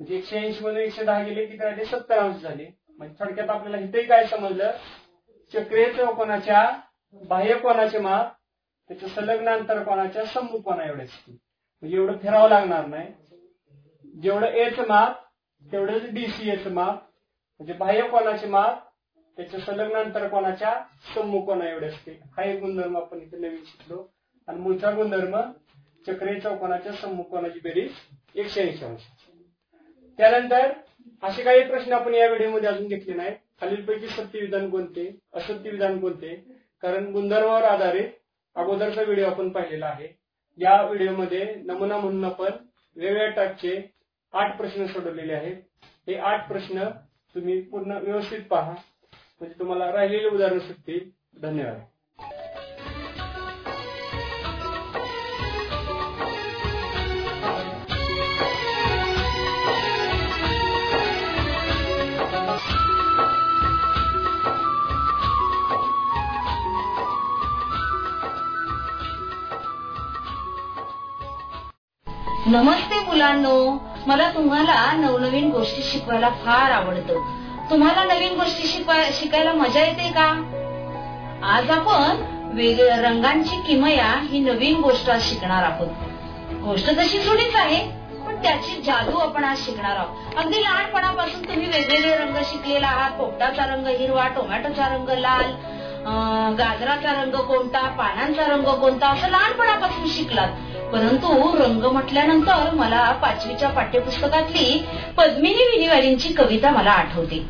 [0.00, 2.66] म्हणजे एकशे ऐंशी मध्ये एकशे दहा गेले किती राहिले सत्तर अंश झाले.
[2.98, 4.70] म्हणजे थोडक्यात आपल्याला इथे काय समजलं?
[5.52, 6.68] चक्रीय चौकोनाच्या
[7.14, 8.32] बाह्य कोणाचे माप?
[8.90, 10.24] त्याच्या संलग्न अंतर कोणाच्या?
[10.24, 13.08] सम्मुख कोणा एवढे असते म्हणजे एवढं फिरावं लागणार नाही.
[14.22, 15.29] जेवढं एच माप
[15.62, 17.02] तेवढंच डीसीएच माप
[17.60, 18.78] म्हणजे बाह्य कोणाचे माप
[19.36, 20.72] त्याच्या संलग्नांतर कोणाच्या
[21.14, 22.12] सम्मुख कोणा एवढे असते.
[22.36, 24.06] हा एक गुणधर्म आपण इथे नवीन शिकलो.
[24.48, 25.36] आणि मूळचा गुणधर्म
[26.06, 27.90] चक्रीय चौकोनाच्या सम्मुख कोणाची बेरीज
[28.34, 28.84] एकशे ऐंशी.
[28.84, 29.00] अंश
[30.18, 30.72] त्यानंतर
[31.22, 33.36] असे काही प्रश्न आपण या व्हिडिओमध्ये अजून घेतले नाहीत.
[33.60, 36.34] खालीलपैकी सत्य विधान कोणते असत्य विधान कोणते?
[36.82, 38.08] कारण गुणधर्मावर आधारित
[38.56, 40.08] अगोदरचा व्हिडिओ आपण पाहिलेला आहे.
[40.58, 42.50] या व्हिडिओमध्ये नमुना म्हणून आपण
[42.96, 43.80] वेगवेगळ्या टाईपचे
[44.32, 45.56] आठ प्रश्न सोडवलेले आहेत.
[45.84, 46.84] हे आठ प्रश्न
[47.34, 48.74] तुम्ही पूर्ण व्यवस्थित पहा.
[49.40, 51.10] म्हणजे तुम्हाला राहिलेले उदाहरण सुटतील.
[51.42, 51.80] धन्यवाद.
[72.46, 73.89] नमस्ते मुलांनो.
[74.06, 77.18] मला तुम्हाला नवनवीन गोष्टी शिकवायला फार आवडतं.
[77.70, 78.66] तुम्हाला नवीन गोष्टी
[79.12, 80.28] शिकायला मजा येते का?
[81.46, 82.22] आज आपण
[82.56, 85.88] वेगळ्या रंगांची किमया ही नवीन गोष्ट आज शिकणार आहोत.
[86.62, 87.80] गोष्ट तशी जुनीच आहे
[88.26, 90.38] पण त्याची जादू आपण आज शिकणार आहोत.
[90.38, 93.10] अगदी लहानपणापासून तुम्ही वेगवेगळे रंग शिकलेला आहात.
[93.10, 95.52] पोपटाचा रंग हिरवा टोमॅटोचा रंग लाल
[96.58, 100.48] गाजराचा रंग कोणता पानांचा रंग कोणता असं लहानपणापासून शिकलात.
[100.92, 104.84] परंतु रंग म्हटल्यानंतर मला पाचवीच्या पाठ्यपुस्तकातली
[105.16, 107.44] पद्मिनी विनिवारींची कविता मला आठवते.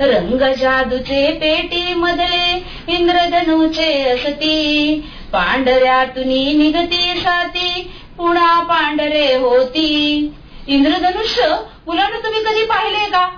[0.00, 4.96] रंग जादूचे पेटी मधले इंद्रधनुचे असती.
[5.32, 10.32] पांढऱ्यातून निघती साती पुन्हा पांढरे होती.
[10.66, 13.28] इंद्रधनुष्य मुलांना तुम्ही कधी पाहिले का?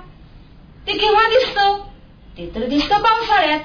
[0.87, 1.59] ते केव्हा दिसत?
[2.39, 3.61] ते तर दिसतं पावसाळ्यात.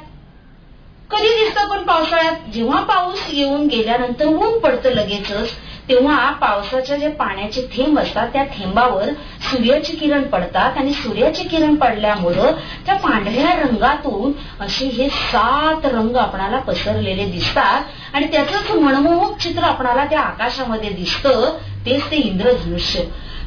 [1.12, 2.34] कधी दिसतं पण पावसाळ्यात?
[2.54, 5.54] जेव्हा पाऊस येऊन गेल्यानंतर ऊन पडतं लगेचच
[5.90, 9.10] तेव्हा पावसाच्या जे पाण्याचे थेंब असतात त्या थेंबावर
[9.42, 12.52] सूर्याची किरण पडतात आणि सूर्याची किरण पडल्यामुळं
[12.86, 20.06] त्या पांढऱ्या रंगातून असे हे सात रंग आपणाला पसरलेले दिसतात आणि त्याच मनमोहक चित्र आपणाला
[20.06, 21.50] त्या आकाशामध्ये दिसतं
[21.86, 23.02] तेच ते इंद्रधनुष्य.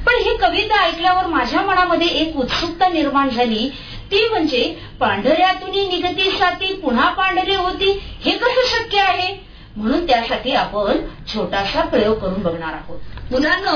[0.07, 3.69] पण ही कविता ऐकल्यावर माझ्या मनामध्ये एक उत्सुकता निर्माण झाली
[4.11, 4.63] ती म्हणजे
[5.01, 7.91] पांढऱ्यातून निगती साती पुन्हा पांढरे होती
[8.25, 9.33] हे कसं शक्य आहे?
[9.77, 12.99] म्हणून त्यासाठी आपण छोटासा प्रयोग करून बघणार आहोत.
[13.31, 13.71] मुलांना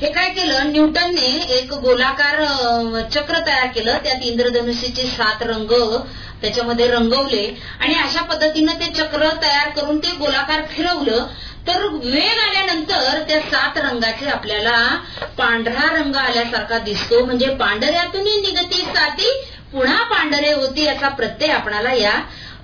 [0.00, 0.72] हे काय केलं?
[0.72, 2.42] न्यूटनने एक गोलाकार
[3.14, 3.98] चक्र तयार केलं.
[4.04, 5.72] त्यात इंद्रधनुष्याचे सात रंग
[6.42, 7.46] त्याच्यामध्ये रंगवले
[7.80, 11.26] आणि अशा पद्धतीनं ते चक्र तयार करून ते गोलाकार फिरवलं.
[11.68, 14.76] तर वेग आल्यानंतर त्या सात रंगाचे आपल्याला
[15.38, 17.24] पांढरा रंग आल्यासारखा दिसतो.
[17.24, 19.30] म्हणजे पांढऱ्यातून निगती साती
[19.74, 22.12] पुन्हा पांढरे होती याचा प्रत्यय आपणाला या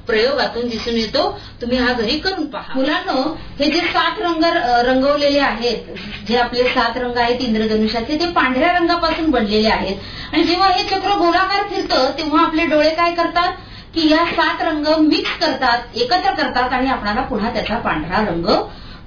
[0.07, 1.23] प्रयोगातून दिसून येतो.
[1.61, 2.73] तुम्ही हा घरी करून पहा.
[2.75, 3.23] मुलांनो
[3.59, 4.45] हे जे सात रंग
[4.87, 9.97] रंगवलेले आहेत जे आपले सात रंग आहेत इंद्रधनुष्याचे ते पांढऱ्या रंगापासून बनलेले आहेत.
[10.33, 13.53] आणि जेव्हा हे चक्र गोलाकार फिरतं तेव्हा आपले डोळे काय करतात?
[13.95, 18.47] की या सात रंग मिक्स करतात एकत्र करतात आणि आपणाला पुन्हा त्याचा पांढरा रंग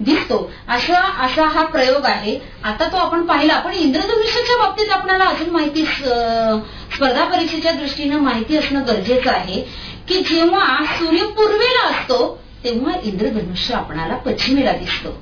[0.04, 0.52] दिसतो.
[0.68, 2.39] अशा असा हा प्रयोग आहे.
[2.63, 3.60] आता तो आपण पाहिला.
[3.60, 9.62] पण इंद्रधनुष्याच्या बाबतीत आपल्याला अजून माहिती स्पर्धा परीक्षेच्या दृष्टीनं माहिती असणं गरजेचं आहे
[10.08, 15.22] की जेव्हा सूर्य पूर्वेला असतो तेव्हा इंद्रधनुष्य आपणाला पश्चिमेला दिसतो.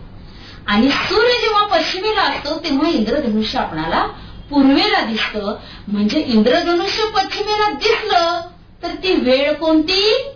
[0.68, 4.08] आणि सूर्य जेव्हा पश्चिमेला असतो तेव्हा इंद्रधनुष्य आपणाला
[4.50, 5.56] पूर्वेला दिसतं.
[5.88, 8.42] म्हणजे इंद्रधनुष्य पश्चिमेला दिसलं
[8.84, 10.28] तर ती वेळ कोणती?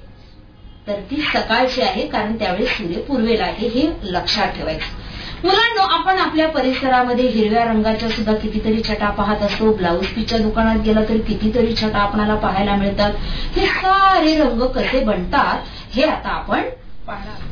[0.88, 5.04] तर ती सकाळची आहे कारण त्यावेळी सूर्य पूर्वेला आहे हे लक्षात ठेवायचं.
[5.44, 9.72] मुलांनो आपण आपल्या परिसरामध्ये हिरव्या रंगाच्या सुद्धा कितीतरी छटा पाहत असतो.
[9.72, 13.12] ब्लाऊज पीच्या दुकानात गेला तरी कितीतरी छटा आपल्याला पाहायला मिळतात.
[13.56, 16.62] हे सारे रंग कसे बनतात हे आता आपण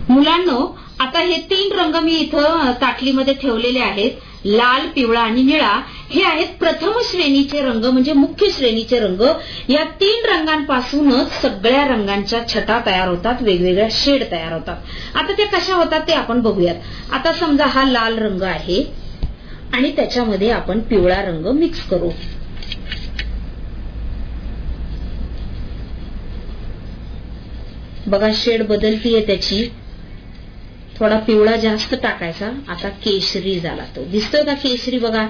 [0.09, 4.11] मुलांनो आता हे तीन रंग मी इथं ताटलीमध्ये ठेवलेले आहेत.
[4.45, 5.71] लाल पिवळा आणि निळा.
[6.11, 9.21] हे आहेत प्रथम श्रेणीचे रंग म्हणजे मुख्य श्रेणीचे रंग.
[9.69, 14.77] या तीन रंगांपासूनच सगळ्या रंगांच्या छटा तयार होतात वेगवेगळ्या शेड तयार होतात.
[15.15, 16.75] आता त्या कशा होतात ते आपण बघूयात.
[17.11, 18.83] आता समजा हा लाल रंग आहे
[19.73, 22.09] आणि त्याच्यामध्ये आपण पिवळा रंग मिक्स करू.
[28.13, 29.67] बघा शेड बदलतीये त्याची.
[30.97, 32.51] थोडा पिवळा जास्त टाकायचा.
[32.67, 34.03] आता केशरी झाला तो.
[34.03, 35.27] दिसतोय का केशरी बघा?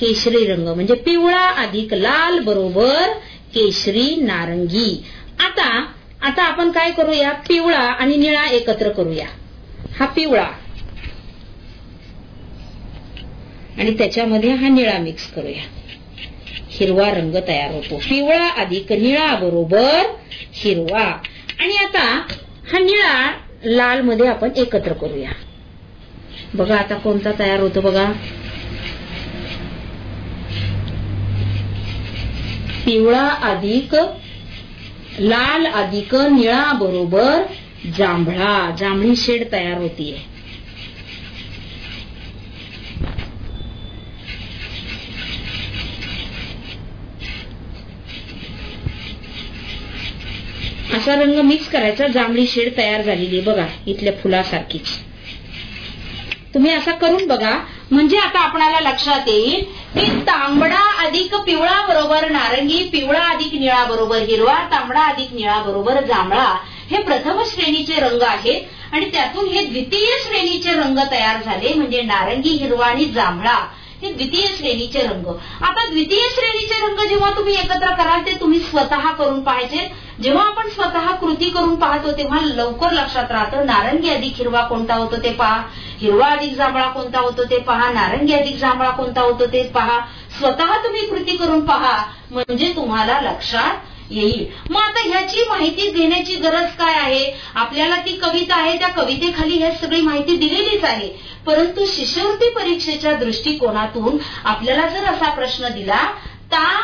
[0.00, 0.68] केशरी रंग.
[0.68, 3.08] म्हणजे पिवळा अधिक लाल बरोबर
[3.54, 5.04] केशरी नारंगी.
[5.40, 5.86] आता
[6.22, 7.32] आता आपण काय करूया?
[7.32, 9.26] पिवळा आणि निळा एकत्र करूया.
[9.98, 10.48] हा पिवळा.
[13.78, 15.62] आणि त्याच्यामध्ये हा निळा मिक्स करूया.
[16.70, 17.96] हिरवा रंग तयार होतो.
[17.96, 20.02] पिवळा अधिक निळा बरोबर
[20.52, 21.18] हिरवा.
[21.62, 22.22] आणि आता
[22.72, 23.32] हा निळा
[23.64, 25.30] लाल मध्ये आपण एकत्र करूया.
[26.54, 28.12] बघा आता कोणता तयार होतो बघा.
[32.86, 33.96] पिवळा अधिक
[35.18, 37.42] लाल अधिक निळा बरोबर
[37.98, 38.74] जांभळा.
[38.78, 40.31] जांभळी शेड तयार होतीये.
[50.94, 54.88] असा रंग मिक्स करायचा जांभळी शेड तयार झालेली बघा इथल्या फुलासारखीच.
[56.54, 57.58] तुम्ही असा करून बघा.
[57.90, 64.18] म्हणजे आता आपणाला लक्षात येईल की तांबडा अधिक पिवळा बरोबर नारंगी पिवळा अधिक निळा बरोबर
[64.18, 66.56] हिरवा तांबडा अधिक निळा बरोबर जांभळा
[66.90, 68.62] हे प्रथम श्रेणीचे रंग आहेत.
[68.92, 73.58] आणि त्यातून हे द्वितीय श्रेणीचे रंग तयार झाले म्हणजे नारंगी हिरवा आणि जांभळा.
[74.02, 75.26] हे द्वितीय श्रेणीचे रंग.
[75.62, 80.68] आता द्वितीय श्रेणीचे रंग जेव्हा तुम्ही एकत्र कराल ते तुम्ही स्वतः करून पाहिजे जेव्हा आपण
[80.68, 85.62] स्वतः कृती करून पाहतो तेव्हा लवकर लक्षात राहतं नारंगी अधिक हिरवा कोणता होतो ते पहा.
[86.00, 87.92] हिरवा अधिक जांभळा कोणता होतो ते पहा.
[87.92, 90.00] नारंगी अधिक जांभळा कोणता होतो ते पहा.
[90.38, 92.04] स्वतः तुम्ही कृती करून पहा.
[92.30, 93.74] म्हणजे तुम्हाला लक्षात
[94.12, 94.46] येईल.
[94.70, 97.32] मग आता ह्याची माहिती देण्याची गरज काय आहे?
[97.54, 101.08] आपल्याला ती कविता आहे त्या कवितेखाली ह्या सगळी माहिती दिलेलीच आहे.
[101.46, 106.04] परंतु शिष्यवृत्ती परीक्षेच्या दृष्टिकोनातून आपल्याला जर असा प्रश्न दिला
[106.52, 106.80] ता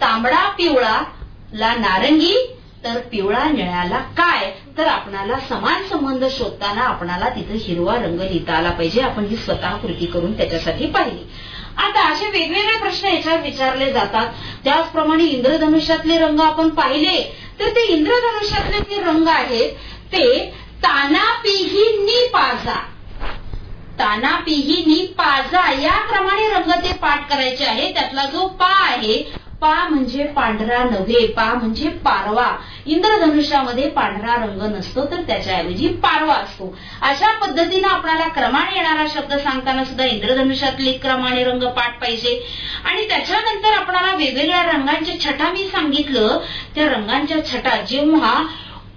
[0.00, 1.04] तांबडा पिवळा
[1.52, 4.54] ला नारंगी तर पिवळा निळ्याला काय?
[4.78, 9.00] तर आपणाला समान संबंध शोधताना आपणाला तिथे हिरवा रंग लिहिता आला पाहिजे.
[9.00, 11.24] आपण ही स्वतः कृती करून त्याच्यासाठी पाहिली.
[11.78, 14.26] आता असे वेगवेगळे प्रश्न याच्यावर विचारले जातात.
[14.64, 17.20] त्याचप्रमाणे इंद्रधनुष्यातले रंग आपण पाहिले
[17.60, 19.70] तर ते इंद्रधनुष्यातले जे रंग आहेत
[20.12, 20.24] ते
[20.82, 22.80] तानापिही नि पाजा
[23.98, 29.22] तानापिही नि पाजा याप्रमाणे रंग ते पाठ करायचे आहे त्यातला जो पा आहे
[29.62, 32.56] पा म्हणजे पांढरा नव्हे पा म्हणजे पारवा.
[32.86, 36.78] इंद्रधनुष्यामध्ये पांढरा रंग नसतो तर त्याच्याऐवजी पारवा असतो.
[37.02, 42.46] अशा पद्धतीनं आपल्याला क्रमाने येणारा शब्द सांगताना सुद्धा इंद्रधनुष्यातले क्रमाने रंग पाठ पाहिजे.
[42.84, 46.40] आणि त्याच्यानंतर आपल्याला वेगवेगळ्या रंगांच्या छटा मी सांगितलं.
[46.74, 48.44] त्या रंगांच्या छटा जेव्हा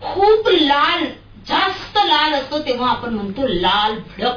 [0.02, 1.06] खूप लाल
[1.48, 4.36] जास्त लाल असतो तेव्हा आपण म्हणतो लाल भडक.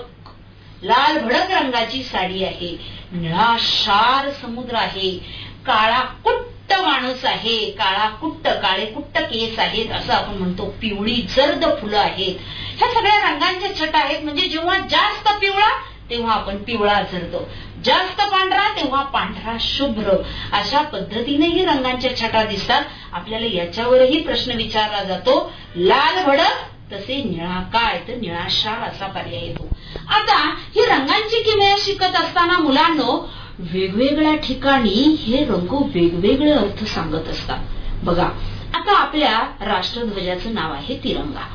[0.83, 2.99] लाल भडक रंगाची साडी आहे.
[3.13, 5.21] निळा शार समुद्र आहे.
[5.69, 7.59] काळा कुट्ट माणूस आहे.
[7.71, 10.67] काळा कुट्ट काळे कुट्ट केस आहेत असं आपण म्हणतो.
[10.81, 12.35] पिवळी जर्द फुलं आहेत.
[12.79, 14.25] ह्या सगळ्या रंगांच्या छटा आहेत.
[14.25, 15.69] म्हणजे जेव्हा जास्त पिवळा
[16.11, 17.49] तेव्हा आपण पिवळा झरतो
[17.85, 20.17] जास्त पांढरा तेव्हा पांढरा शुभ्र.
[20.53, 22.83] अशा पद्धतीने ही रंगांच्या छटा दिसतात.
[23.13, 25.53] आपल्याला याच्यावरही प्रश्न विचारला जातो.
[25.77, 29.69] लाल भडक तसे निळा काय तर निळाशार असा पर्याय येतो.
[30.09, 30.37] आता
[30.77, 37.59] ही रंगांची किमया शिकत असताना मुलांनो वेगवेगळ्या ठिकाणी हे रंग वेगवेगळे अर्थ सांगत असतात.
[38.03, 38.29] बघा
[38.75, 41.47] आता आपल्या राष्ट्रध्वजाचं नाव आहे तिरंगा.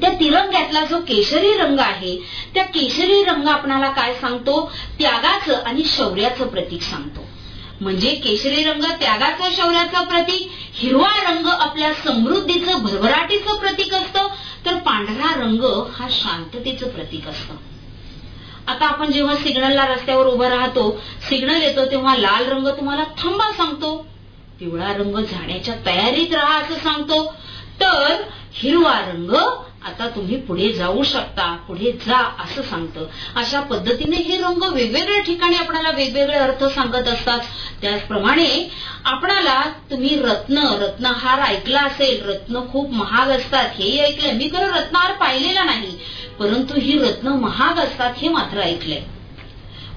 [0.00, 2.16] त्या तिरंग्यातला जो केशरी रंग आहे
[2.54, 4.70] त्या केशरी रंग आपणाला काय सांगतो?
[4.98, 7.24] त्यागाचं आणि शौर्याचं प्रतीक सांगतो.
[7.80, 14.26] म्हणजे केशरी रंग त्यागाचं शौर्याचं प्रतीक हिरवा रंग आपल्या समृद्धीचं भरभराटीचं प्रतीक असतं
[14.66, 17.54] तर पांढरा रंग हा शांततेचं प्रतीक असतं.
[18.68, 24.06] आता आपण जेव्हा सिग्नलला रस्त्यावर उभं राहतो सिग्नल येतो तेव्हा लाल रंग तुम्हाला थांबा सांगतो.
[24.60, 27.34] पिवळा रंग जाण्याच्या तयारीत राहा असं सांगतो.
[27.80, 28.16] तर
[28.52, 33.04] हिरवा रंग आता तुम्ही पुढे जाऊ शकता पुढे जा असं सांगतं.
[33.36, 37.40] अशा पद्धतीने हे रंग वेगवेगळ्या ठिकाणी आपल्याला वेगवेगळे अर्थ सांगत असतात.
[37.82, 38.70] त्याचप्रमाणे
[39.04, 39.60] आपणाला
[39.90, 44.32] तुम्ही रत्न रत्नहार ऐकला असेल रत्न खूप महाग असतात हेही ऐकलंय.
[44.32, 45.96] मी खरं रत्नहार पाहिलेला नाही
[46.38, 49.00] परंतु ही रत्न महाग असतात हे मात्र ऐकलंय.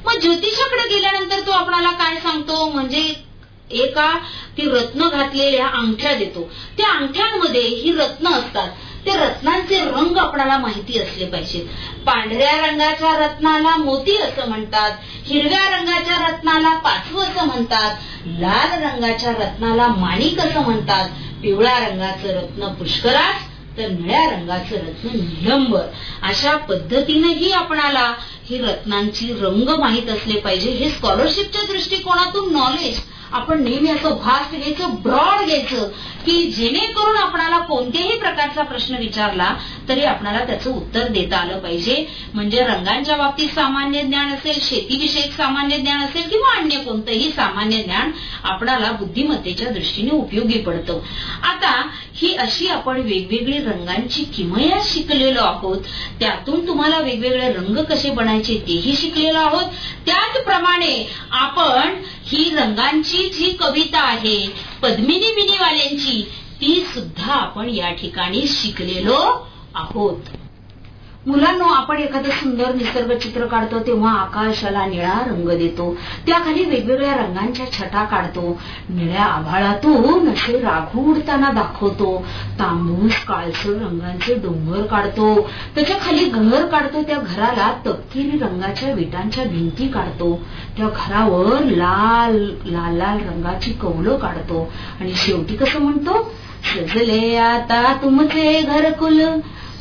[0.05, 2.69] मग ज्योतिषाकडे गेल्यानंतर तो आपणाला काय सांगतो?
[2.69, 3.13] म्हणजे
[3.71, 4.17] एका
[4.57, 6.49] ती रत्न घातलेल्या अंगठ्या देतो.
[6.77, 8.69] त्या अंगठ्यांमध्ये ही रत्न असतात.
[9.05, 11.67] ते रत्नांचे रंग आपणाला माहिती असले पाहिजेत
[12.05, 14.91] पांढऱ्या रंगाच्या रत्नाला मोती असं म्हणतात
[15.25, 17.95] हिरव्या रंगाच्या रत्नाला पाचवं असं म्हणतात
[18.39, 21.05] लाल रंगाच्या रत्नाला माणिक असं म्हणतात.
[21.41, 25.83] पिवळ्या रंगाचं रत्न पुष्कराज तर निळ्या रंगाचं रत्न निलंबर.
[26.21, 28.11] अशा पद्धतीनेही आपणाला
[28.51, 32.99] ही रत्नांची रंग माहीत असले पाहिजे हे स्कॉलरशिपच्या दृष्टिकोनातून नॉलेज
[33.31, 35.87] आपण नेहमी असं फास्ट घ्यायचं ब्रॉड घ्यायचं
[36.25, 39.55] की जेणेकरून आपणाला कोणत्याही प्रकारचा प्रश्न विचारला
[39.89, 42.05] तरी आपणाला त्याचं उत्तर देता आलं पाहिजे.
[42.33, 48.11] म्हणजे रंगांच्या बाबतीत सामान्य ज्ञान असेल शेतीविषयक सामान्य ज्ञान असेल किंवा अन्य कोणतंही सामान्य ज्ञान
[48.43, 50.99] आपणाला बुद्धिमत्तेच्या दृष्टीने उपयोगी पडतं.
[51.43, 55.77] आता ही अशी आपण वेगवेगळी रंगांची किमया शिकलेलो आहोत.
[56.19, 59.65] त्यातून तुम्हाला वेगवेगळे रंग कसे बनायचे तेही शिकलेलो आहोत.
[60.05, 69.47] त्याचप्रमाणे आपण ही रंगांची जी कविता आहे पद्मिनी मिनीवाल्यांची ती सुद्धा आपण या ठिकाणी शिकलेलो
[69.73, 70.40] आहोत.
[71.27, 75.97] मुलांनो आपण एखादं सुंदर निसर्ग चित्र काढतो तेव्हा आकाशाला निळा रंग देतो.
[76.25, 78.59] त्याखाली वेगवेगळ्या रंगांच्या छटा काढतो.
[78.89, 82.25] निळ्या आभाळातून असे राघू उडताना दाखवतो.
[82.59, 85.49] तांबूस काळसर रंगांचे डोंगर काढतो.
[85.75, 87.01] त्याच्याखाली घर काढतो.
[87.01, 90.39] त्या घराला तपकिरी रंगाच्या विटांच्या भिंती काढतो.
[90.77, 94.71] त्या घरावर लाल लाल लाल रंगाची कवलं काढतो.
[94.99, 96.33] आणि शेवटी कसं म्हणतो?
[96.63, 99.21] सजले आता तुमचे घरकुल.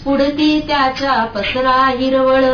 [0.04, 2.44] पुढती त्याच्या पसरा हिरवळ.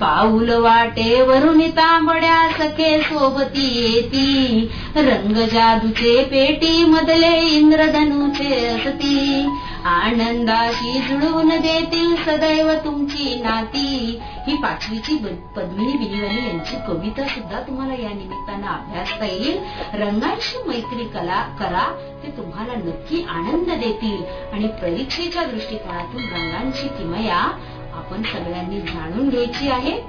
[0.00, 4.70] पाऊल वाटे वरून तांबड्या सखे सोबती येती.
[4.96, 9.46] रंग जादूचे पेटी मधले इंद्रधनुचे असती.
[9.84, 14.18] आनंदाशी जुळवून देतील सदैव तुमची नाती.
[14.46, 15.16] ही पाचवीची
[15.56, 19.58] पद्मिनी बिलिवानी यांची कविता सुद्धा तुम्हाला या निमित्तानं अभ्यासता येईल.
[19.94, 24.22] रंगांशी मैत्री कला करा ते तुम्हाला नक्की आनंद देतील.
[24.52, 27.58] आणि परीक्षेच्या दृष्टिकोनातून रंगांची किमया
[27.94, 30.00] आपण सगळ्यांनी जाणून घ्यायची आहे.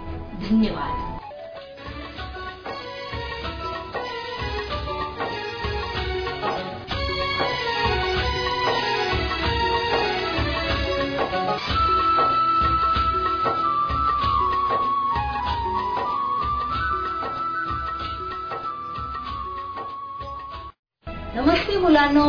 [0.50, 1.13] धन्यवाद.
[21.36, 22.24] नमस्ते मुलांनो.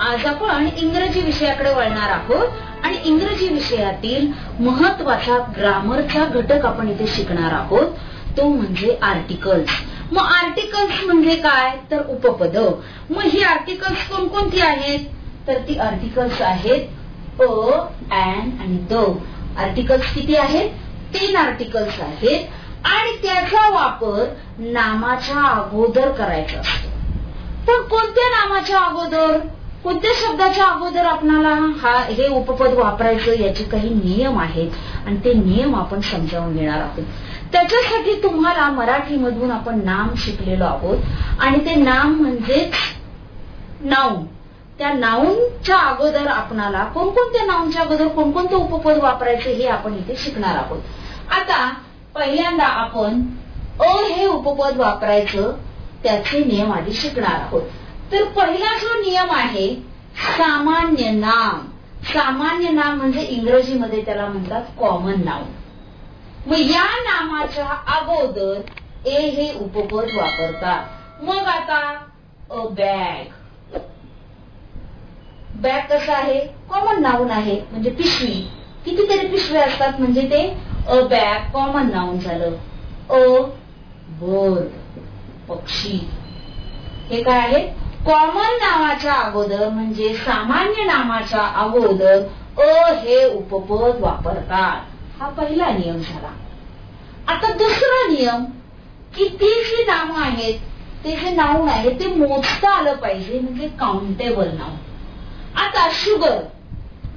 [0.00, 4.26] आज आपण इंग्रजी विषयाकडे वळणार आहोत आणि इंग्रजी विषयातील
[4.60, 7.86] महत्त्वाचा ग्रामरचा घटक आपण इथे शिकणार आहोत.
[8.36, 9.70] तो म्हणजे आर्टिकल्स
[10.12, 11.76] मग आर्टिकल्स म्हणजे काय?
[11.90, 12.56] तर उपपद.
[13.10, 14.98] मग ही आर्टिकल्स कोणकोणती आहेत?
[15.46, 17.52] तर ती आर्टिकल्स आहेत अ
[18.10, 18.94] अँड आणि द.
[19.58, 20.70] आर्टिकल्स किती आहेत?
[21.14, 22.46] तीन आर्टिकल्स आहेत.
[22.84, 26.97] आणि त्याचा वापर नामाच्या अगोदर करायचा असतो.
[27.68, 29.36] पण कोणत्या नामाच्या अगोदर
[29.84, 34.70] कोणत्या शब्दाच्या अगोदर आपणाला हा हे उपपद वापरायचं याचे काही नियम आहेत
[35.06, 37.02] आणि ते नियम आपण समजावून घेणार आहोत.
[37.52, 42.74] त्याच्यासाठी तुम्हाला मराठीमधून आपण नाम शिकलेलो आहोत आणि ते नाम म्हणजेच
[43.84, 44.24] नाऊन
[44.78, 50.80] त्या नाऊनच्या अगोदर आपणाला कोणकोणत्या नाऊनच्या अगोदर कोणकोणतं उपपद वापरायचं हे आपण इथे शिकणार आहोत.
[51.30, 51.70] आता
[52.14, 53.20] पहिल्यांदा आपण
[53.80, 55.52] अ हे उपपद वापरायचं
[56.02, 57.62] त्याचे नियम आधी शिकणार आहोत.
[58.12, 59.68] तर पहिला जो नियम आहे
[60.36, 61.66] सामान्य नाम.
[62.12, 65.42] सामान्य नाम म्हणजे इंग्रजीमध्ये त्याला म्हणतात कॉमन नाव
[66.46, 68.60] मग या नामाच्या अगोदर
[69.04, 70.84] ए हे उपपद वापरतात.
[71.22, 71.80] मग आता
[72.50, 73.76] अ बॅग
[75.54, 76.38] बॅग कसं आहे?
[76.68, 77.60] कॉमन नाऊन आहे.
[77.70, 78.34] म्हणजे पिशवी.
[78.84, 80.42] कितीतरी पिशव्या असतात म्हणजे ते
[80.88, 82.54] अ बॅग कॉमन नाऊन झालं.
[83.10, 83.18] अ
[84.20, 84.68] बर्ड
[85.48, 85.98] पक्षी.
[87.10, 87.60] हे काय आहे?
[88.06, 92.22] कॉमन नावाच्या अगोदर म्हणजे सामान्य नामाच्या अगोदर
[92.58, 94.84] अ हे उपपद वापरतात.
[95.20, 96.28] हा पहिला नियम झाला.
[97.28, 98.44] आता दुसरा नियम
[99.16, 100.58] किती जी नावं आहेत
[101.04, 106.38] ते जे नाऊन आहे ते मोजता आलं पाहिजे म्हणजे काउंटेबल नाव आता शुगर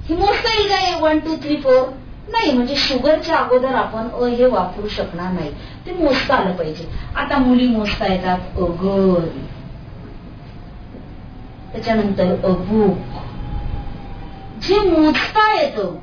[0.10, 1.00] ही मोजता येईल काय?
[1.02, 1.82] वन टू थ्री फोर
[2.28, 5.52] नाही म्हणजे शुगरच्या अगोदर आपण अ हे वापरू शकणार नाही.
[5.86, 6.86] ते मोजता आलं पाहिजे.
[7.16, 9.26] आता मुली मोजता येतात अगर
[11.72, 13.20] त्याच्यानंतर अबुक
[14.64, 15.94] जे मोजता येतं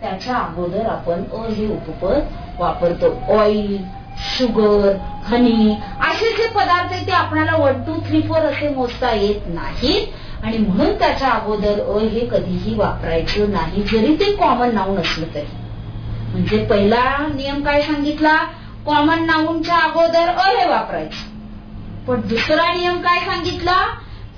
[0.00, 2.20] त्याच्या अगोदर आपण अ हे उपपद
[2.58, 3.12] वापरतो.
[3.28, 3.80] ऑइल
[4.28, 4.92] शुगर
[5.24, 10.02] हनी असे जे पदार्थ आहेत ते आपल्याला वन टू थ्री फोर असे मोजता येत नाहीत.
[10.42, 13.82] आणि म्हणून त्याच्या अगोदर अ हे कधीही वापरायचं नाही.
[13.82, 15.46] जरी ते कॉमन नाऊन असलं तरी.
[16.32, 17.02] म्हणजे पहिला
[17.34, 18.34] नियम काय सांगितला?
[18.86, 21.28] कॉमन नाऊनच्या अगोदर अ हे वापरायचं.
[22.06, 23.80] पण दुसरा नियम काय सांगितला?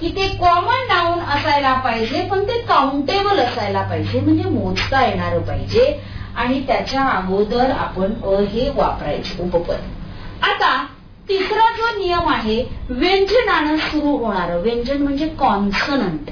[0.00, 6.00] की ते कॉमन नाऊन असायला पाहिजे पण ते काउंटेबल असायला पाहिजे म्हणजे मोजता येणार पाहिजे.
[6.36, 9.76] आणि त्याच्या अगोदर आपण अ हे वापरायचे उपपद.
[10.42, 10.84] आता
[11.28, 14.56] तिसरा जो नियम आहे व्यंजनानं सुरू होणार.
[14.56, 16.30] व्यंजन म्हणजे कॉन्सनंट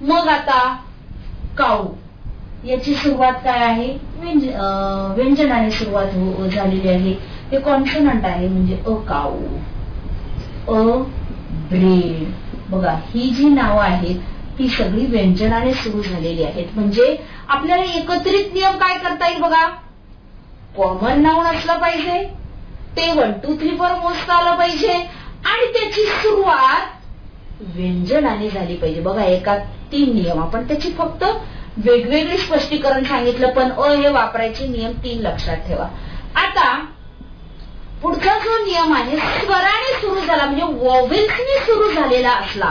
[0.00, 0.76] मग आता
[1.56, 1.86] काऊ.
[2.62, 3.86] याची सुरुवात काय आहे?
[5.16, 7.12] व्यंजनाने सुरुवात हो, हो झालेली आहे.
[7.52, 9.38] ते कॉन्सनंट आहे म्हणजे अ काऊ.
[10.68, 10.80] अ
[11.70, 14.18] ब्रेड बघा ही जी नावं आहेत
[14.58, 16.66] ती सगळी व्यंजनाने सुरू झालेली आहेत.
[16.74, 17.16] म्हणजे
[17.48, 19.66] आपल्याला एकत्रित नियम काय करता येईल बघा?
[20.76, 22.22] कॉमन नाऊन असलं पाहिजे
[22.96, 26.86] ते वन टू थ्री फोर मोजता आलं पाहिजे आणि त्याची सुरुवात
[27.76, 29.00] व्यंजनाने झाली पाहिजे.
[29.00, 29.56] बघा एका
[29.92, 30.40] तीन नियम.
[30.42, 31.24] आपण त्याची फक्त
[31.76, 35.86] वेगवेगळे स्पष्टीकरण सांगितलं पण अ हे वापरायचे नियम तीन लक्षात ठेवा.
[36.36, 36.74] आता
[38.02, 42.70] पुढचा जो नियम आहे स्वराने सुरू झाला म्हणजे वॉवेल्सने सुरू झालेला असला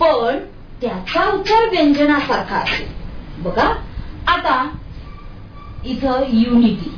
[0.00, 0.38] पण
[0.80, 3.72] त्याचा उच्चार व्यंजनासारखा असेल बघा
[4.26, 4.62] आता
[5.84, 6.94] इथं युनिटी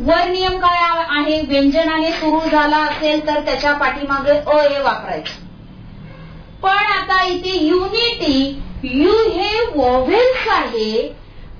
[0.00, 0.80] वर नियम काय
[1.10, 1.40] आहे?
[1.40, 5.46] व्यंजनाने सुरू झाला असेल तर त्याच्या पाठीमागे अ हे वापरायचं.
[6.62, 11.08] पण आता इथे युनिटी यू हे वॉव्हेल्स आहे.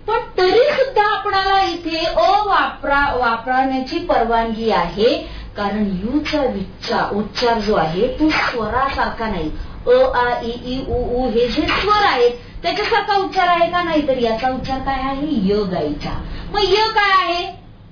[0.09, 5.16] पण तरी सुद्धा आपणाला इथे अ वापरा वापरण्याची परवानगी आहे.
[5.57, 9.51] कारण यूचा विच्चा उच्चार जो आहे तो स्वरासारखा नाही.
[9.86, 12.30] अ आ इ उ उ हे जे स्वर आहेत
[12.62, 14.09] त्याच्यासारखा उच्चार आहे का नाही?
[14.09, 15.26] तर याचा उच्चार काय आहे?
[15.51, 16.11] य गाईचा
[16.53, 17.44] मग य काय आहे?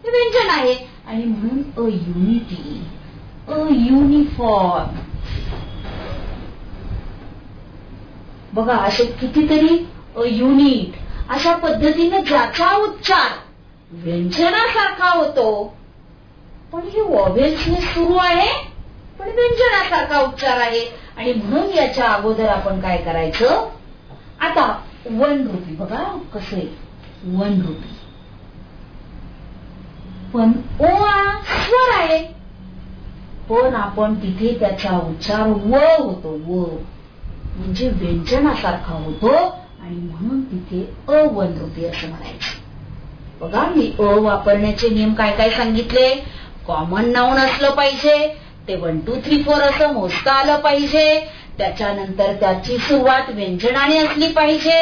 [0.05, 0.75] हे व्यंजन आहे.
[1.07, 2.87] आणि म्हणून अ युनिटी
[3.49, 4.97] अ युनिफॉर्म
[8.57, 9.87] बघा असे कितीतरी
[10.37, 10.99] युनिट
[11.31, 13.33] अशा पद्धतीने ज्याचा उच्चार
[13.91, 15.77] व्यंजनासारखा होतो
[16.73, 18.53] पण हे वॉव्हेल्सने सुरू आहे
[19.19, 20.81] पण व्यंजनासारखा उच्चार आहे.
[21.17, 23.69] आणि म्हणून याच्या अगोदर आपण काय करायचं?
[24.41, 24.81] आता
[25.11, 26.79] वन रुपी बघा कसे
[27.25, 27.93] वन रुपी
[30.35, 30.87] पण ओ
[31.45, 32.19] स्वर आहे.
[33.49, 36.77] पण आपण तिथे त्याचा उच्चार व होतो व.
[37.57, 41.53] म्हणजे व्यंजनासारखा होतो आणि म्हणून तिथे अवन
[41.85, 42.55] असं म्हणायचं.
[43.41, 46.09] बघा मी अ वापरण्याचे नियम काय काय सांगितले?
[46.67, 48.17] कॉमन नाऊन असलं पाहिजे
[48.69, 51.19] ते वन टू थ्री फोर असं मोजता आलं पाहिजे
[51.59, 54.81] त्याच्यानंतर त्याची सुरुवात व्यंजनाने असली पाहिजे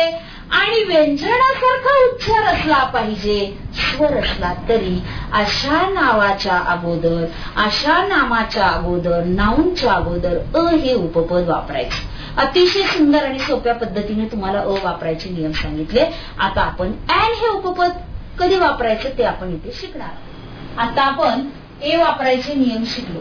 [0.51, 3.57] आणि व्यंजनासारखा उच्चार असला पाहिजे.
[3.75, 4.99] स्वर असला तरी
[5.33, 7.25] अशा नावाच्या अगोदर
[7.57, 12.13] अशा नामाच्या अगोदर नाऊनच्या अगोदर अ हे उपपद वापरायचं.
[12.37, 16.05] अतिशय सुंदर आणि सोप्या पद्धतीने तुम्हाला अ वापरायचे नियम सांगितले.
[16.39, 17.91] आता आपण अॅन हे उपपद
[18.39, 21.49] कधी वापरायचं ते आपण इथे शिकणार आता आपण
[21.83, 23.21] ए वापरायचे नियम शिकलो.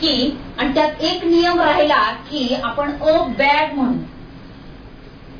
[0.00, 4.19] की आणि त्यात एक नियम राहिला की आपण अ बॅग म्हणू.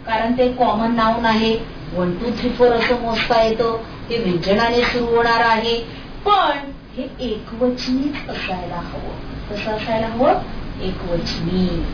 [0.07, 1.59] कारण ते कॉमन नाऊन आहे.
[1.93, 3.77] वन टू थ्री फोर असं मोजता येतं.
[4.11, 5.79] ते व्यंजनाने सुरू होणार आहे.
[6.25, 6.59] पण
[6.97, 9.11] हे एकवचनीच असायला हवं.
[9.51, 10.35] कसं असायला हवं?
[10.81, 11.85] एकवचनी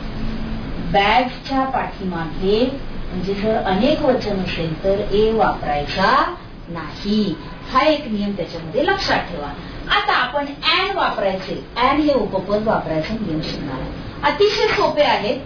[0.92, 2.70] बॅगच्या पाठीमागे
[3.10, 6.34] म्हणजे जर अनेक वचन असेल तर ए वापरायचा
[6.68, 7.34] नाही.
[7.72, 9.46] हा एक नियम त्याच्यामध्ये लक्षात ठेवा.
[9.94, 11.66] आता आपण अँड वापरायचे.
[11.76, 13.90] अँड हे उपपद वापरायचे नियम शिकणार आहे.
[14.22, 15.36] अतिशय सोपे आहेत.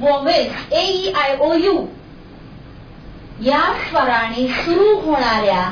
[0.00, 1.86] Vowels A E I O U
[3.44, 5.70] या स्वराने सुरू होणाऱ्या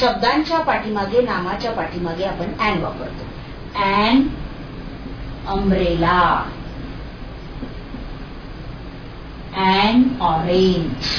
[0.00, 3.24] शब्दांच्या पाठीमागे नामाच्या पाठीमागे आपण अँड वापरतो.
[3.82, 4.28] अँड
[5.48, 6.20] अम्ब्रेला
[9.56, 11.10] अँड ऑरेंज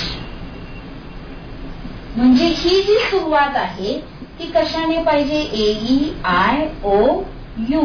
[2.16, 3.98] म्हणजे ही जी सुरुवात आहे
[4.40, 5.40] ती कशाने पाहिजे?
[5.40, 7.22] ए आय ओ
[7.70, 7.82] यू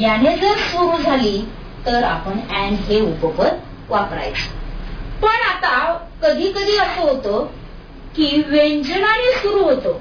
[0.00, 1.38] याने जर सुरू झाली
[1.86, 4.62] तर आपण अँड हे उपपद वापरायचं.
[5.22, 5.76] पण आता
[6.24, 7.46] कधी कधी असं होतं
[8.16, 10.00] की व्यंजनाने सुरू होतो.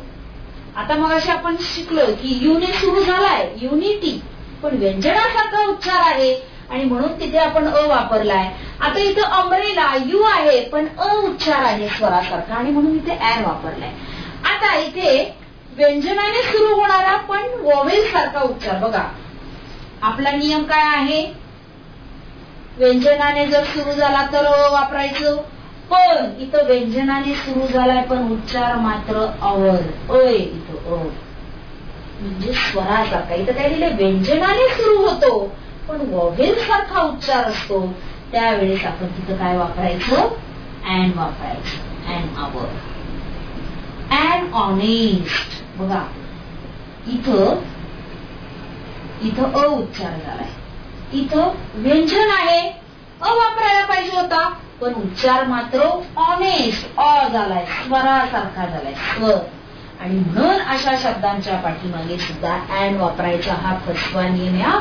[0.76, 4.22] आता मग अशी आपण शिकलो की युने सुरू झालाय युनिटी.
[4.64, 6.34] पण व्यंजनासारखा उच्चार आहे
[6.70, 8.50] आणि म्हणून तिथे आपण अ वापरलाय.
[8.82, 13.92] आता इथं अमरेला यू आहे पण अ उच्चार आहे स्वरासारखा आणि म्हणून इथे ऍन वापरलाय.
[14.44, 15.36] आता इथे
[15.78, 18.80] व्यंजनाने सुरू होणारा पण वॉवेल सारखा उच्चार.
[18.80, 19.04] बघा
[20.02, 21.34] आपला नियम काय आहे?
[22.78, 25.38] व्यंजनाने जर सुरू झाला तर अ वापरायचं.
[25.94, 29.76] पण इथं व्यंजनाने सुरू झालाय पण उच्चार मात्र अवर
[30.20, 31.04] अय इथं अ
[32.22, 35.52] म्हणजे स्वरासारखा इथं काय दिले व्यंजनाने सुरू होतो
[35.88, 37.94] पण वॉवेल सारखा उच्चार असतो.
[38.32, 40.16] त्यावेळेस आपण तिथं काय वापरायचं?
[40.86, 42.14] अँड वापरायचं.
[42.14, 42.66] An hour
[44.16, 45.62] an honest.
[45.78, 46.02] बघा
[47.08, 47.62] इथं
[49.22, 50.50] इथं अ उच्चार झालाय.
[51.14, 52.62] इथं व्यंजन आहे.
[53.22, 54.50] अ वापरायला पाहिजे होता.
[54.84, 55.80] पण उच्चार मात्र
[56.18, 59.32] ऑनेस्ट अ झालाय स्वरासारखा झालाय स्व.
[60.02, 64.80] आणि म्हणून अशा शब्दांच्या पाठीमागे सुद्धा अँड वापरायचा हा फसवा नियम या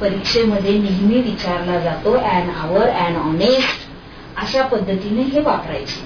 [0.00, 3.86] परीक्षेमध्ये नेहमी विचारला जातो अँड आवर अँड ऑनेस्ट
[4.36, 6.02] अशा पद्धतीने हे वापरायचे.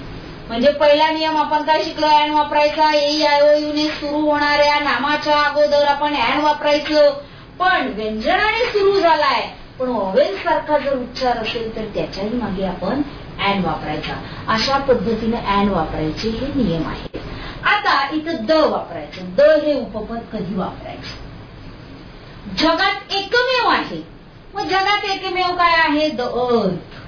[0.49, 2.07] म्हणजे पहिला नियम आपण काय शिकलो?
[2.07, 2.93] अँड वापरायचा.
[2.93, 7.11] ए आय युने सुरू होणाऱ्या नामाच्या अगोदर आपण अँड वापरायचं.
[7.59, 9.51] पण व्यंजनाने सुरू झालाय.
[9.81, 13.03] पण ऑवेल सारखा जर उच्चार असेल तर त्याच्याही मागे आपण
[13.43, 14.15] अँड वापरायचा.
[14.49, 17.17] अशा पद्धतीने अँड वापरायचे हे नियम आहेत.
[17.65, 19.35] आता इथं द वापरायचं.
[19.35, 21.21] द हे उपपद कधी वापरायचं?
[22.57, 24.03] जगात एकमेव आहे.
[24.55, 26.09] मग जगात एकमेव काय आहे?
[26.09, 27.01] द अर्थ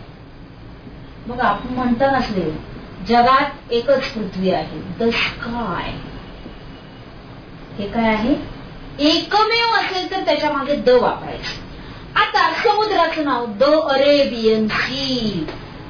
[1.29, 2.51] मग आपण म्हणता नसले
[3.09, 4.81] जगात एकच पृथ्वी आहे.
[4.99, 5.91] द स्काय
[7.79, 8.35] हे काय आहे?
[8.99, 11.65] एकमेव असेल तर त्याच्यामागे द वापरायचं.
[12.21, 15.47] आता समुद्राचं नाव the Arabian Sea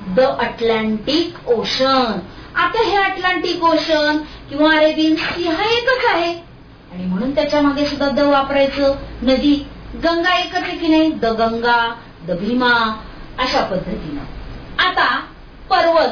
[0.07, 2.18] the Atlantic Ocean.
[2.57, 4.16] आता हे अटलांटिक ओशन
[4.50, 6.34] किंवा अरेबियन सी हा एकच आहे.
[6.92, 8.94] आणि म्हणून त्याच्यामागे सुद्धा द वापरायचं.
[9.22, 11.11] नदी गंगा एकच आहे की नाही?
[11.11, 11.94] द गंगा
[12.26, 13.00] द भीमा
[13.38, 14.22] अशा पद्धतीनं.
[14.82, 15.20] आता
[15.70, 16.09] पर्वत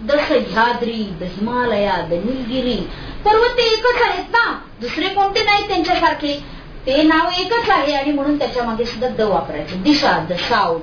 [0.00, 2.88] the Sahyadri the Himalaya the Nilgiri.
[3.24, 4.60] पर्वत ते एकच आहेत ना?
[4.80, 6.44] दुसरे कोणते नाहीत त्यांच्यासारखे?
[6.86, 9.82] ते नाव एकच आहे आणि म्हणून त्याच्यामागे सुद्धा द वापरायचं.
[9.82, 10.80] दिशा the south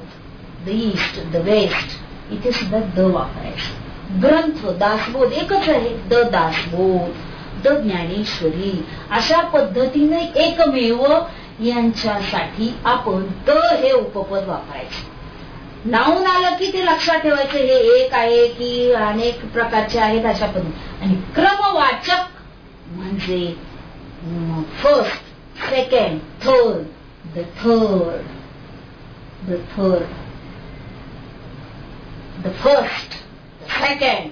[0.66, 2.07] the east the west.
[2.32, 4.22] इथे सुद्धा द वापरायचं.
[4.22, 5.90] ग्रंथ दासबोध एकच आहे.
[6.10, 7.26] The Dasbodh
[7.64, 8.86] the Dnyaneshwari.
[9.12, 11.06] अशा पद्धतीने एकमेव
[11.60, 15.06] यांच्यासाठी आपण द हे उपपद वापरायचे.
[15.86, 20.72] नावून आलं की ते लक्षात ठेवायचं हे एक आहे की अनेक प्रकारचे आहेत अशा पद्धती.
[21.02, 22.36] आणि क्रमवाचक
[22.90, 23.56] म्हणजे
[24.84, 26.84] first second third
[27.36, 28.26] the third
[29.50, 30.06] the third
[32.38, 33.14] the first
[33.72, 34.30] second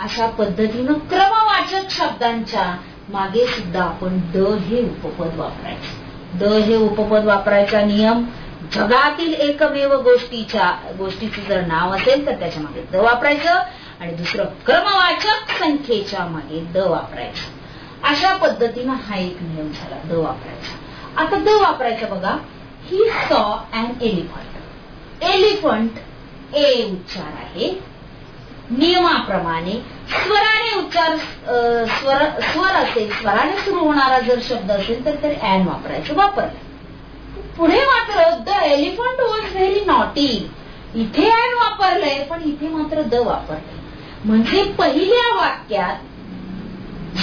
[0.00, 2.76] अशा पद्धतीनं क्रमवाचक शब्दांच्या
[3.08, 6.38] मागे सुद्धा आपण द हे उपपद वापरायचं.
[6.38, 8.24] द हे उपपद वापरायचा नियम
[8.72, 13.60] जगातील एकमेव गोष्टीच्या गोष्टीचं जर नाव असेल तर त्याच्यामागे द वापरायचं
[14.00, 18.06] आणि दुसरं क्रमवाचक संख्येच्या मागे द वापरायचं.
[18.08, 21.22] अशा पद्धतीनं हा एक नियम झाला द वापरायचा.
[21.22, 22.36] आता द वापरायचं बघा.
[22.84, 25.90] He saw an elephant elephant
[26.54, 27.70] ए उच्चार आहे.
[28.70, 29.72] नियमाप्रमाणे
[30.10, 31.16] स्वराने उच्चार
[31.88, 36.66] स्वर स्वर असेल स्वराने सुरू होणारा जर शब्द असेल तर तर अॅन वापरायचं वापरलं.
[37.56, 40.28] पुढे मात्र the elephant was very naughty.
[40.94, 43.76] इथे अॅन वापरलंय पण इथे मात्र द वापरलंय.
[44.24, 45.96] म्हणजे पहिल्या वाक्यात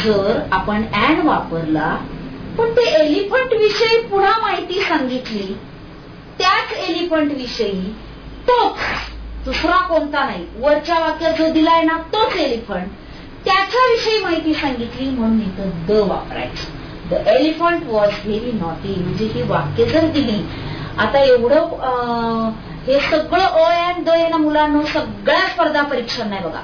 [0.03, 1.95] जर आपण अॅन वापरला
[2.57, 5.53] पण ते एलिफंट विषयी पुन्हा माहिती सांगितली
[6.37, 7.81] त्याच एलिफंट विषयी
[8.47, 8.77] तोच
[9.45, 10.45] दुसरा कोणता नाही.
[10.57, 12.87] वरच्या वाक्यात जो दिलाय ना तोच एलिफंट
[13.45, 17.09] त्याच्याविषयी माहिती सांगितली म्हणून इथं द वापरायचं.
[17.09, 20.41] The elephant was very naughty म्हणजे ही वाक्य जर दिली
[20.97, 22.49] आता एवढं
[22.87, 26.61] हे सगळं अ अँड द ना मुलांना सगळ्या स्पर्धा परीक्षा नाही बघा.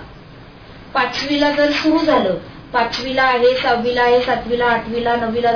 [0.94, 2.38] पाचवीला जर सुरू झालं
[2.74, 5.52] पाचवीला आहे सहावीला आहे सातवीला आठवीला नववीला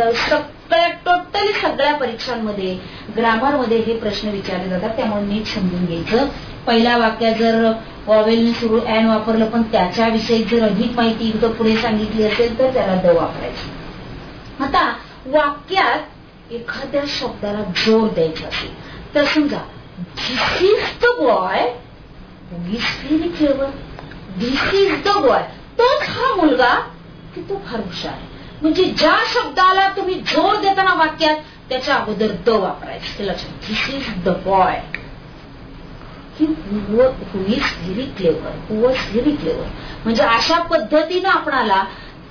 [0.71, 2.73] तर टोटली सगळ्या परीक्षांमध्ये
[3.17, 4.95] ग्रामरमध्ये हे प्रश्न विचारले जातात.
[4.97, 6.27] त्यामुळे नीट समजून घ्यायचं.
[6.67, 7.71] पहिल्या वाक्यात जर
[8.07, 12.95] वॉवेलने सुरू अँड वापरलं पण त्याच्याविषयी जर अधिक माहिती इथं पुढे सांगितली असेल तर त्याला
[13.01, 14.63] द वापरायचं.
[14.63, 14.91] आता
[15.27, 18.73] वाक्यात एखाद्या शब्दाला जोर द्यायचा असेल
[19.15, 19.57] तर समजा
[19.97, 21.67] this is the boy
[22.67, 22.85] is
[24.39, 25.41] this is the boy
[25.79, 26.73] तोच हा मुलगा
[27.35, 28.34] की तो फार हुशार आहे.
[28.61, 31.37] म्हणजे ज्या शब्दाला तुम्ही जोर देताना वाक्यात
[31.69, 33.17] त्याच्या अगोदर द वापरायचं.
[33.17, 34.79] ते लक्षात this is the boy
[36.39, 39.67] he who is very clever who was very clever
[40.03, 41.83] म्हणजे अशा पद्धतीनं आपणाला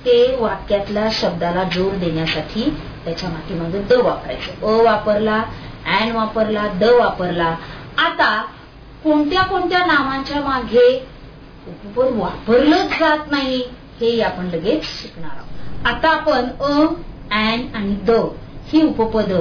[0.05, 2.69] ते वाक्यातल्या शब्दाला जोर देण्यासाठी
[3.05, 4.65] त्याच्यामागे द वापरायचं.
[4.67, 5.41] अ वापरला
[5.99, 7.55] अँड वापरला द वापरला.
[7.97, 8.41] आता
[9.03, 10.89] कोणत्या कोणत्या नामांच्या मागे
[11.95, 13.61] वापरलंच जात नाही
[13.99, 15.44] हे आपण लगेच शिकणार आहोत.
[15.85, 16.85] आता आपण अ
[17.31, 18.11] अँड आणि द
[18.67, 19.31] ही उपपद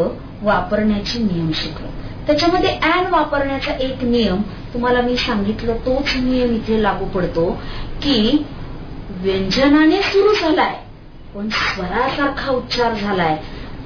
[0.43, 1.87] वापरण्याचे नियम शिकलो.
[2.27, 4.43] त्याच्यामध्ये अँड वापरण्याचा एक नियम
[4.75, 7.51] तुम्हाला मी सांगितलं तोच नियम इथे लागू पडतो
[8.03, 8.45] की
[9.11, 10.75] व्यंजनाने सुरू झालाय
[11.35, 13.37] पण स्वरासारखा उच्चार झालाय.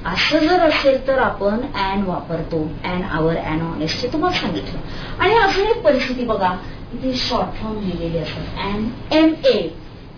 [0.05, 4.79] असं जर असेल तर आपण अँड वापरतो अँड आवर अँड ऑनेस्ट तुम्हाला सांगितलं.
[5.19, 6.55] आणि अजून एक परिस्थिती बघा
[6.93, 8.65] इथे शॉर्ट फॉर्म लिहिलेली असतात.
[8.65, 9.67] And M A.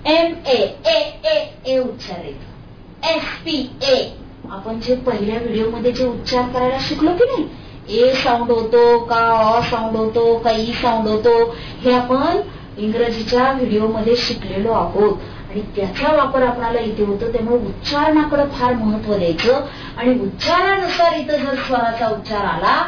[0.08, 0.16] ए
[0.48, 0.56] ए
[1.66, 3.98] ए उच्चार येतो एस पी ए
[4.52, 9.62] आपण जे पहिल्या व्हिडिओमध्ये जे उच्चार करायला शिकलो की नाही ए साऊंड होतो का अ
[9.70, 11.34] साऊंड होतो का e ई साऊंड होतो
[11.84, 12.42] हे आपण
[12.78, 15.18] इंग्रजीच्या व्हिडिओमध्ये शिकलेलो आहोत.
[15.50, 19.66] आणि त्याचा वापर आपल्याला इथे होतो त्यामुळे उच्चारणाकडे फार महत्त्व द्यायचं.
[19.98, 22.82] आणि उच्चारानुसार इथं जर स्वराचा उच्चार आला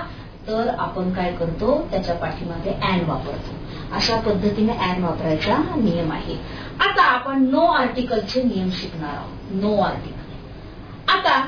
[0.47, 3.55] तर आपण काय करतो त्याच्या पाठीमागे अँड वापरतो.
[3.95, 6.35] अशा पद्धतीने अँड वापरायचा नियम आहे.
[6.83, 9.51] आता आपण नो आर्टिकलचे नियम शिकणार आहोत.
[9.51, 11.39] नो आर्टिकल आता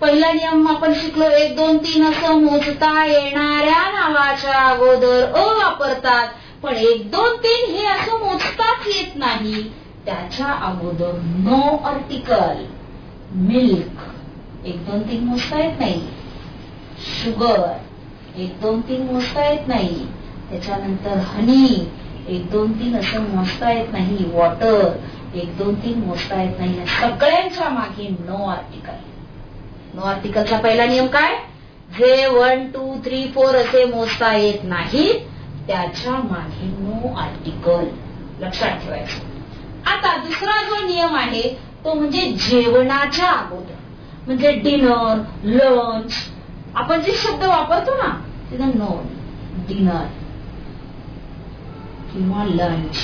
[0.00, 6.28] पहिला नियम आपण शिकलो एक दोन तीन असं मोजता येणाऱ्या नावाच्या अगोदर अ वापरतात.
[6.62, 9.62] पण एक दोन तीन हे असं मोजताच येत नाही.
[10.04, 12.64] त्याच्या अगोदर नो आर्टिकल
[13.30, 16.00] मिल्क एक दोन तीन मोजता येत नाही.
[16.98, 17.66] शुगर
[18.36, 20.06] एक दोन तीन मोजता येत नाही.
[20.50, 21.90] त्याच्यानंतर हनी
[22.28, 24.24] एक दोन तीन असं मोजता येत नाही.
[24.32, 24.96] वॉटर
[25.34, 26.86] एक दोन तीन मोजता येत नाही.
[27.00, 29.04] सगळ्यांच्या मागे नो आर्टिकल
[29.94, 31.34] नो आर्टिकलचा पहिला नियम काय?
[31.98, 35.12] जे वन टू थ्री फोर असे मोजता येत नाही
[35.66, 37.84] त्याच्यामागे नो आर्टिकल
[38.40, 39.24] लक्षात ठेवायचं.
[39.90, 41.42] आता दुसरा जो नियम आहे
[41.84, 43.74] तो म्हणजे जेवणाच्या अगोदर.
[44.26, 46.12] म्हणजे डिनर लंच
[46.74, 48.08] आपण जे शब्द वापरतो ना
[48.50, 49.02] तिथं नो
[49.68, 50.04] डिनर
[52.16, 52.98] किंवा लंच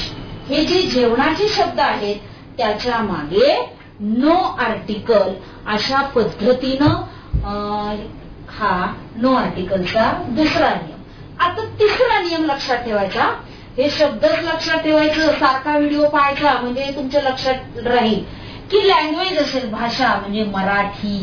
[0.49, 2.17] हे जे जेवणाचे शब्द आहेत
[2.59, 3.55] त्याच्यामागे
[4.01, 5.33] नो आर्टिकल
[5.67, 7.03] अशा पद्धतीनं
[8.51, 8.73] हा
[9.17, 11.01] नो आर्टिकलचा दुसरा नियम.
[11.41, 13.25] आता तिसरा नियम लक्षात ठेवायचा.
[13.77, 18.23] हे शब्दच लक्षात ठेवायचं सारखा व्हिडिओ पाहायचा म्हणजे तुमच्या लक्षात राहील.
[18.71, 21.19] की लँग्वेज असेल भाषा म्हणजे मराठी.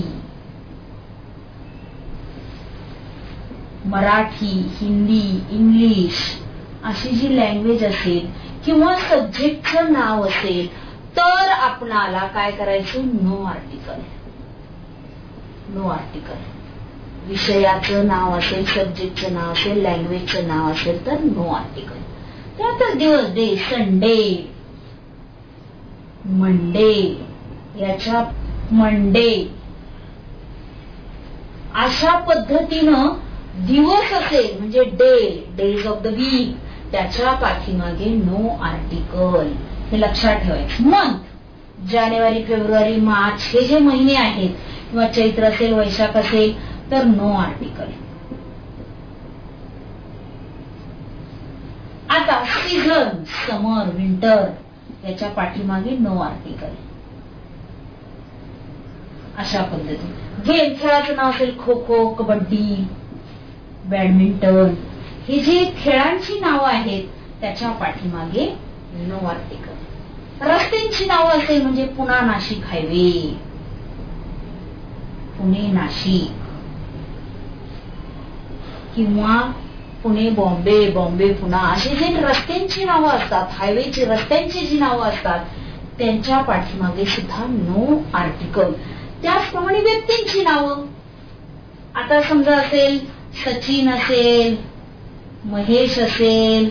[3.86, 5.22] मराठी हिंदी
[5.52, 6.22] इंग्लिश.
[6.84, 8.28] अशी जी लँग्वेज असेल
[8.66, 10.68] किंवा सब्जेक्टचं नाव असेल
[11.18, 13.06] तर आपणाला काय करायचं?
[13.24, 14.00] नो आर्टिकल
[15.74, 21.98] नो आर्टिकल विषयाचं नाव असेल सब्जेक्टचं नाव असेल लँग्वेजचं नाव असेल तर नो आर्टिकल
[22.58, 24.46] त्यानंतर दिवस डे संडे
[26.26, 26.94] मंडे
[27.80, 28.24] याच्या
[28.72, 29.30] मंडे
[31.76, 33.14] अशा पद्धतीनं
[33.68, 36.56] दिवस असेल म्हणजे day days of the week
[36.92, 39.52] त्याच्या पाठीमागे नो आर्टिकल
[39.92, 40.90] हे लक्षात ठेवायचं.
[40.90, 44.50] मंथ जानेवारी फेब्रुवारी मार्च हे जे महिने आहेत
[44.90, 46.54] किंवा चैत्र असेल वैशाख असेल
[46.92, 47.92] तर नो आर्टिकल
[52.10, 54.46] आता सीझन समर विंटर
[55.04, 56.74] याच्या पाठीमागे नो आर्टिकल
[59.38, 60.14] अशा पद्धती
[60.48, 62.86] गेम खेळाचं नाव असेल खो खो कबड्डी
[63.86, 64.74] बॅडमिंटन
[65.30, 67.02] ही जी खेळांची नावं आहेत
[67.42, 68.46] त्याच्या पाठीमागे
[68.94, 73.34] नो आर्टिकल रस्त्यांची नावं असेल म्हणजे पुणा नाशिक हायवे.
[75.38, 76.30] पुणे नाशिक.
[78.96, 79.36] किंवा
[80.04, 85.40] पुणे बॉम्बे बॉम्बे पुणा अशी जे रस्त्यांची नावं असतात हायवेची रस्त्यांची जी नावं असतात
[85.98, 88.72] त्यांच्या पाठीमागे सुद्धा नो आर्टिकल.
[89.22, 90.80] त्याचप्रमाणे व्यक्तींची नावं.
[91.96, 92.98] आता समजा असेल
[93.46, 94.54] सचिन असेल
[95.46, 96.70] महेश असेल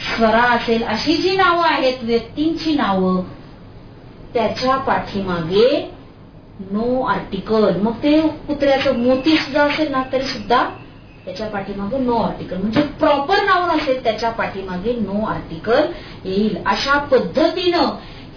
[0.00, 3.22] स्वरा असेल अशी जी नावं आहेत व्यक्तींची नावं
[4.34, 5.94] त्याच्या पाठीमागे
[6.60, 10.64] नो आर्टिकल मग ते कुत्र्याचं मोती सुद्धा असेल ना तरी सुद्धा
[11.24, 15.86] त्याच्या पाठीमागे नो आर्टिकल म्हणजे प्रॉपर नाव असेल त्याच्या पाठीमागे नो आर्टिकल
[16.24, 16.56] येईल.
[16.66, 17.96] अशा पद्धतीनं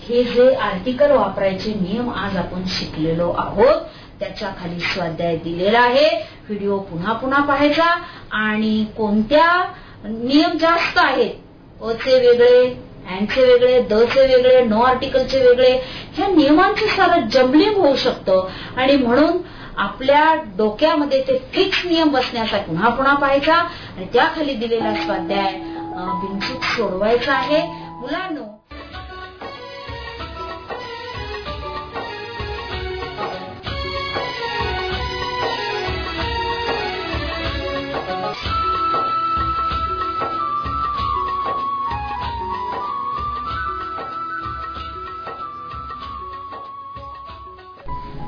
[0.10, 3.82] हे जे आर्टिकल वापरायचे नियम आज आपण शिकलेलो आहोत.
[4.24, 6.07] त्याच्याखाली स्वाध्याय दिलेला आहे.
[6.49, 8.01] व्हिडिओ पुन्हा पुन्हा पाहायचा.
[8.32, 9.71] आणि कोणत्या
[10.03, 11.34] नियम जास्त आहेत?
[11.82, 15.80] अचे वेगळे अँडचे वेगळे दचे वेगळे नो आर्टिकलचे वेगळे
[16.13, 18.47] ह्या नियमांचं सारं जम्बलिंग होऊ शकतं.
[18.78, 19.38] आणि म्हणून
[19.78, 23.55] आपल्या डोक्यामध्ये ते फिक्स नियम बसण्याचा पुन्हा पुन्हा पाहायचा.
[23.97, 25.53] आणि त्याखाली दिलेला स्वाध्याय
[25.95, 27.67] बिनचूक सोडवायचा आहे.
[27.89, 28.53] मुलांना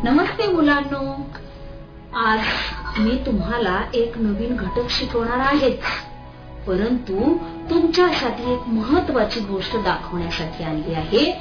[0.06, 1.32] नमस्ते मुलांनो.
[2.16, 2.39] आज
[2.97, 5.82] मी तुम्हाला एक नवीन घटक शिकवणार आहेच
[6.68, 7.38] परंतु
[7.70, 11.32] तुमच्यासाठी एक महत्वाची गोष्ट दाखवण्यासाठी आली आहे.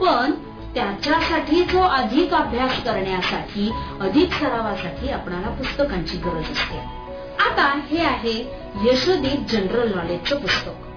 [0.00, 0.30] पण
[0.74, 3.70] त्याच्यासाठी जो अधिक अभ्यास करण्यासाठी
[4.00, 6.78] अधिक सरावासाठी आपणाला पुस्तकांची गरज असते.
[7.44, 8.38] आता हे आहे
[8.84, 10.88] यशोदीप जनरल नॉलेजचं पुस्तक.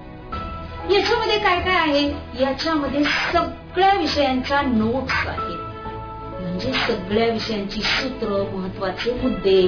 [0.92, 2.08] याच्यामध्ये काय काय आहे?
[2.40, 5.63] याच्यामध्ये सगळ्या विषयांच्या नोट्स आहेत.
[6.54, 9.60] म्हणजे सगळ्या विषयांची सूत्र महत्त्वाचे मुद्दे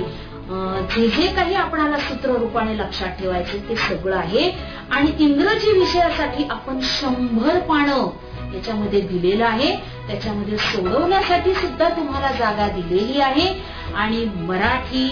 [0.91, 4.51] जे जे काही आपणाला सूत्र रूपाने लक्षात ठेवायचे ते सगळं आहे.
[4.91, 9.74] आणि इंग्रजी विषयासाठी आपण शंभर पानं याच्यामध्ये दिलेलं आहे.
[10.07, 13.49] त्याच्यामध्ये सोडवण्यासाठी सुद्धा तुम्हाला जागा दिलेली आहे.
[13.95, 15.11] आणि मराठी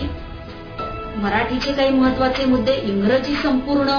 [1.23, 3.99] मराठीचे काही महत्त्वाचे मुद्दे इंग्रजी संपूर्ण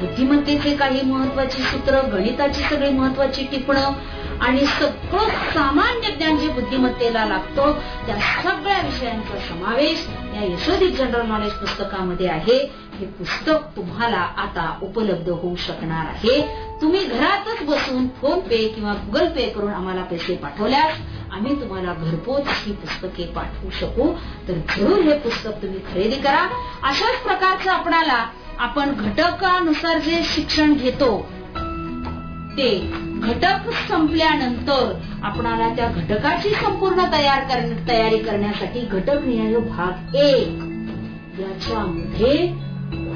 [0.00, 3.92] बुद्धिमत्तेचे काही महत्वाची सूत्र गणिताची सगळी महत्वाची टिपणं
[4.40, 7.72] आणि सगळं सामान्य ज्ञान जे बुद्धिमत्तेला लागतो
[8.06, 12.84] त्या सगळ्या विषयांचा समावेश या यशोदीप जनरल नॉलेज पुस्तकामध्ये आहे.
[12.98, 16.40] हे पुस्तक तुम्हाला आता उपलब्ध होऊ शकणार आहे.
[16.80, 20.98] तुम्ही घरातच बसून फोन पे किंवा गुगल पे करून आम्हाला पैसे पाठवल्यास
[21.32, 24.12] आम्ही तुम्हाला घरपोच ही पुस्तके पाठवू शकू.
[24.48, 26.46] तर जरूर हे पुस्तक तुम्ही खरेदी करा.
[26.82, 28.26] अशाच प्रकारचं आपणाला
[28.58, 31.26] आपण घटकानुसार जे शिक्षण घेतो
[32.56, 34.92] ते घटक संपल्यानंतर
[35.22, 37.42] आपणाला त्या घटकाची संपूर्ण तयार
[37.88, 40.48] तयारी करण्यासाठी घटक निहाय भाग एक.
[41.40, 42.46] याच्यामध्ये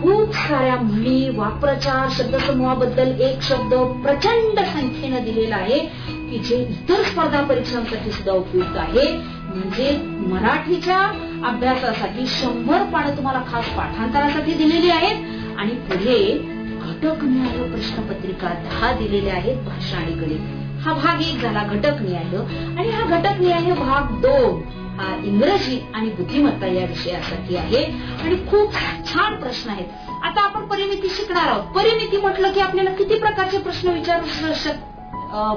[0.03, 3.75] खूप साऱ्या म्हणी वाप्रचार शब्दसमूहाबद्दल एक शब्द
[4.05, 5.79] प्रचंड संख्येनं दिलेला आहे
[6.31, 9.13] की जे इतर स्पर्धा परीक्षांसाठी सुद्धा उपयुक्त आहे.
[9.49, 10.99] म्हणजे मराठीच्या
[11.49, 15.17] अभ्यासासाठी शंभर पानं तुम्हाला खास पाठांतरासाठी दिलेली आहेत.
[15.59, 16.49] आणि पुढे
[16.89, 22.37] घटक न्याय प्रश्नपत्रिका दहा दिलेल्या आहेत भाषा आणि गणित हा भाग एक झाला घटक न्याय
[22.79, 24.63] आणि हा घटक न्याय भाग दोन
[25.01, 27.83] हा इंग्रजी आणि बुद्धिमत्ता या विषयासाठी आहे.
[28.25, 28.73] आणि खूप
[29.07, 29.87] छान प्रश्न आहेत.
[30.23, 31.63] आता आपण परिमिती शिकणार आहोत.
[31.75, 34.23] परिमिती म्हटलं की आपल्याला किती प्रकारचे प्रश्न विचारू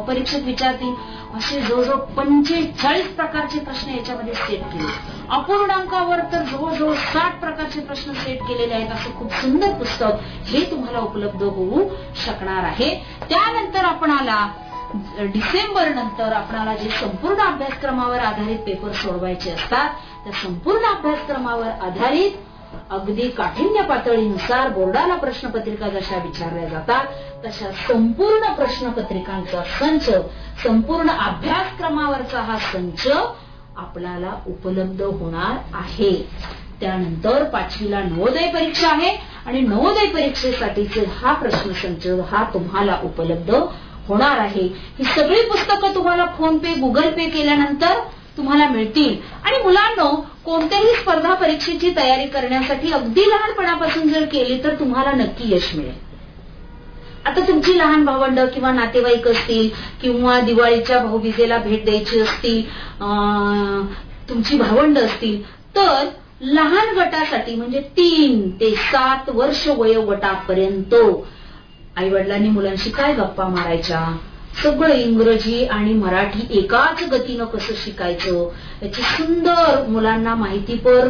[0.07, 0.93] परीक्षेत विचारतील?
[1.37, 5.20] असे जवळजवळ पंचेचाळीस प्रकारचे प्रश्न याच्यामध्ये सेट केले.
[5.31, 10.99] अपूर्णांकावर तर जवळजवळ साठ प्रकारचे प्रश्न सेट केलेले आहेत असं खूप सुंदर पुस्तक हे तुम्हाला
[10.99, 11.87] उपलब्ध होऊ
[12.25, 12.93] शकणार आहे.
[13.29, 14.45] त्यानंतर आपणाला
[15.23, 19.89] डिसेंबर नंतर आपणाला जे संपूर्ण अभ्यासक्रमावर आधारित पेपर सोडवायचे असतात
[20.23, 22.31] त्या संपूर्ण अभ्यासक्रमावर आधारित
[22.91, 30.09] अगदी काठिण्य पातळीनुसार बोर्डाला प्रश्नपत्रिका जशा विचारल्या जातात तशा संपूर्ण प्रश्नपत्रिकांचा संच
[30.63, 33.07] संपूर्ण अभ्यासक्रमावरचा हा संच
[33.77, 36.27] आपल्याला उपलब्ध होणार आहे.
[36.79, 43.55] त्यानंतर पाचवीला नवोदय परीक्षा आहे आणि नवोदय परीक्षेसाठीचे हा प्रश्नसंच हा तुम्हाला उपलब्ध
[44.07, 44.63] होणार आहे.
[44.99, 47.99] ही सगळी पुस्तकं तुम्हाला फोन पे गुगल पे केल्यानंतर
[48.37, 49.15] तुम्हाला मिळतील.
[49.43, 55.75] आणि मुलांना कोणत्याही स्पर्धा परीक्षेची तयारी करण्यासाठी अगदी लहानपणापासून जर केली तर तुम्हाला नक्की यश
[55.75, 56.10] मिळेल.
[57.25, 59.69] आता तुमची लहान भावंड किंवा नातेवाईक असतील
[60.01, 62.61] किंवा दिवाळीच्या भाऊबीजेला भेट द्यायची असतील
[64.29, 65.41] तुमची भावंड असतील
[65.75, 66.07] तर
[66.41, 70.95] लहान गटासाठी म्हणजे तीन ते सात वर्ष वयोगटापर्यंत
[71.95, 73.99] आई वडिलांनी मुलांशी काय गप्पा मारायच्या?
[74.63, 78.49] सगळं इंग्रजी आणि मराठी एकाच गतीनं कसं शिकायचं
[78.81, 81.07] याची सुंदर मुलांना माहितीपर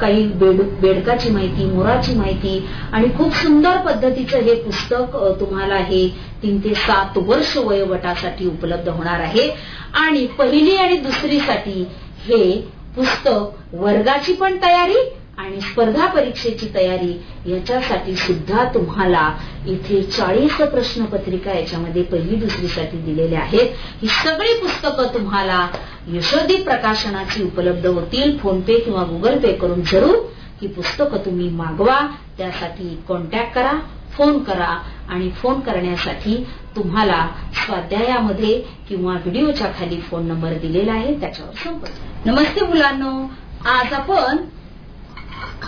[0.00, 2.58] काही बेड बेडकाची माहिती मोराची माहिती
[2.92, 6.06] आणि खूप सुंदर पद्धतीचं हे पुस्तक तुम्हाला हे
[6.42, 9.48] तीन ते सात वर्ष वयोगटासाठी उपलब्ध होणार आहे.
[9.94, 11.84] आणि पहिली आणि दुसरीसाठी
[12.26, 12.60] हे
[12.96, 14.98] पुस्तक वर्गाची पण तयारी
[15.40, 17.12] आणि स्पर्धा परीक्षेची तयारी
[17.52, 19.34] याच्यासाठी सुद्धा तुम्हाला
[19.66, 23.68] इथे चाळीस प्रश्नपत्रिका याच्यामध्ये पहिली दुसरीसाठी दिलेल्या आहेत.
[24.02, 25.68] ही सगळी पुस्तकं तुम्हाला
[26.08, 28.36] यशोदी प्रकाशनाची उपलब्ध होतील.
[28.38, 30.14] फोन पे किंवा गुगल पे करून जरूर
[30.62, 32.00] ही पुस्तकं तुम्ही मागवा.
[32.38, 33.72] त्यासाठी कॉन्टॅक्ट करा
[34.12, 41.52] फोन करा आणि फोन करण्यासाठी तुम्हाला स्वाध्यायामध्ये किंवा व्हिडिओच्या खाली फोन नंबर दिलेला आहे त्याच्यावर
[41.64, 43.30] संपर्क नमस्ते मुलांनो.
[43.68, 44.36] आज आपण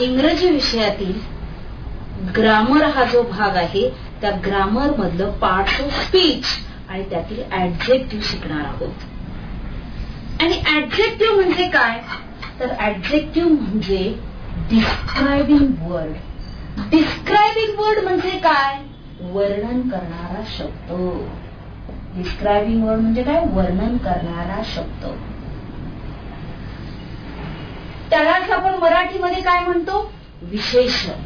[0.01, 1.21] इंग्रजी विषयातील
[2.37, 6.45] ग्रामर हा जो भाग आहे त्या ग्रामर मधलं पार्ट ऑफ स्पीच
[6.89, 8.93] आणि त्यातील ऍडजेक्टिव्ह शिकणार आहोत.
[10.43, 12.01] आणि ऍडजेक्टिव्ह म्हणजे काय?
[12.61, 14.15] तर ऍडजेक्टिव्ह म्हणजे
[14.71, 16.13] डिस्क्रायबिंग वर्ड
[16.91, 18.77] डिस्क्रायबिंग वर्ड म्हणजे काय?
[19.21, 20.93] वर्णन करणारा शब्द.
[22.17, 23.45] डिस्क्रायबिंग वर्ड म्हणजे काय?
[23.53, 25.07] वर्णन करणारा शब्द.
[28.13, 30.13] त्यालाच आपण मराठीमध्ये काय म्हणतो?
[30.43, 31.21] विशेषण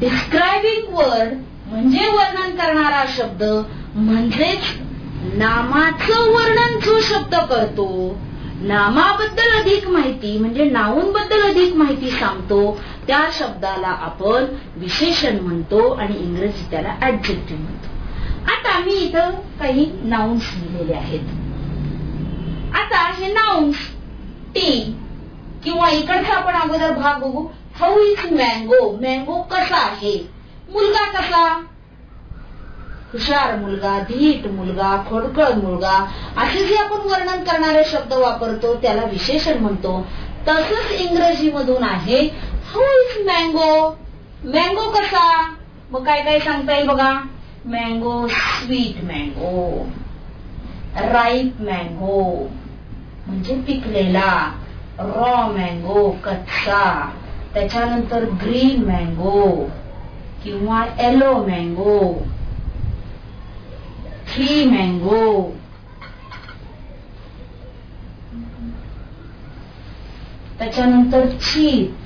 [0.00, 1.32] डिस्क्रायबिंग वर्ड
[1.66, 3.42] म्हणजे वर्णन करणारा शब्द
[3.94, 4.62] म्हणजेच
[5.34, 8.18] नामाचं वर्णन जो शब्द करतो
[8.60, 14.44] नामाबद्दल अधिक माहिती म्हणजे नाऊंबद्दल अधिक माहिती सांगतो त्या शब्दाला आपण
[14.76, 17.88] विशेषण म्हणतो आणि इंग्रजी त्याला ऍडजेक्टिव्ह म्हणतो.
[18.52, 21.20] आता मी इथं काही नाउन्स लिहिलेले आहेत.
[22.74, 23.76] आता हे नाउन्स
[24.54, 24.96] टी
[25.64, 27.46] किंवा इकडचा आपण अगोदर भाग बघू.
[27.80, 30.16] हाऊ इज मँगो मँगो कसा आहे?
[30.72, 31.44] मुलगा कसा?
[33.12, 35.96] हुशार मुलगा धीट मुलगा खोडकळ मुलगा.
[36.36, 40.06] असे जे आपण वर्णन करणारे शब्द वापरतो त्याला विशेषण म्हणतो.
[40.48, 42.20] तसंच इंग्रजीमधून आहे
[42.72, 43.88] हाऊ इज मँगो
[44.44, 45.54] मँगो कसा?
[45.90, 47.12] मग काय काय सांगता येईल बघा.
[47.64, 49.86] Mango sweet mango
[51.12, 52.48] ripe mango
[53.26, 54.52] म्हणजे पिकलेला.
[54.98, 57.10] रॉ मँगो कच्चा.
[57.54, 59.68] त्याच्यानंतर ग्रीन मँगो
[60.44, 61.98] किंवा येलो मँगो
[64.28, 65.42] थ्री मँगो
[70.58, 71.96] त्याच्यानंतर चीप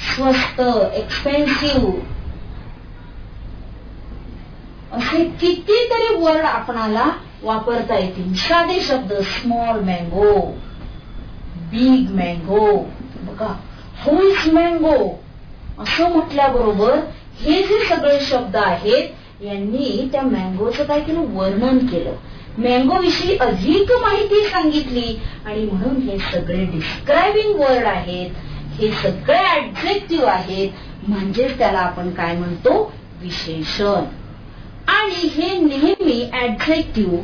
[0.00, 0.60] स्वस्त
[0.94, 1.92] एक्सपेन्सिव्ह
[4.92, 7.06] असे कितीतरी वर्ड आपणाला
[7.42, 8.34] वापरता येतील.
[8.34, 10.32] साधे शब्द स्मॉल मँगो
[11.70, 12.66] बिग मँगो
[13.22, 13.52] बघा
[14.04, 15.22] हुईस मँगो
[15.78, 16.98] असं म्हटल्याबरोबर
[17.40, 22.12] हे जे सगळे शब्द आहेत यांनी त्या मँगोचं काय केलं वर्णन केलं.
[22.58, 28.30] मँगो विषयी अधिक माहिती सांगितली आणि म्हणून हे सगळे डिस्क्रायबिंग वर्ड आहेत
[28.80, 30.68] हे सगळे ऍब्जेक्टिव्ह आहेत
[31.08, 32.92] म्हणजेच त्याला आपण काय म्हणतो?
[33.22, 34.04] विशेषण.
[34.88, 37.16] आणि हे नेहमी ऍब्जेक्टिव्ह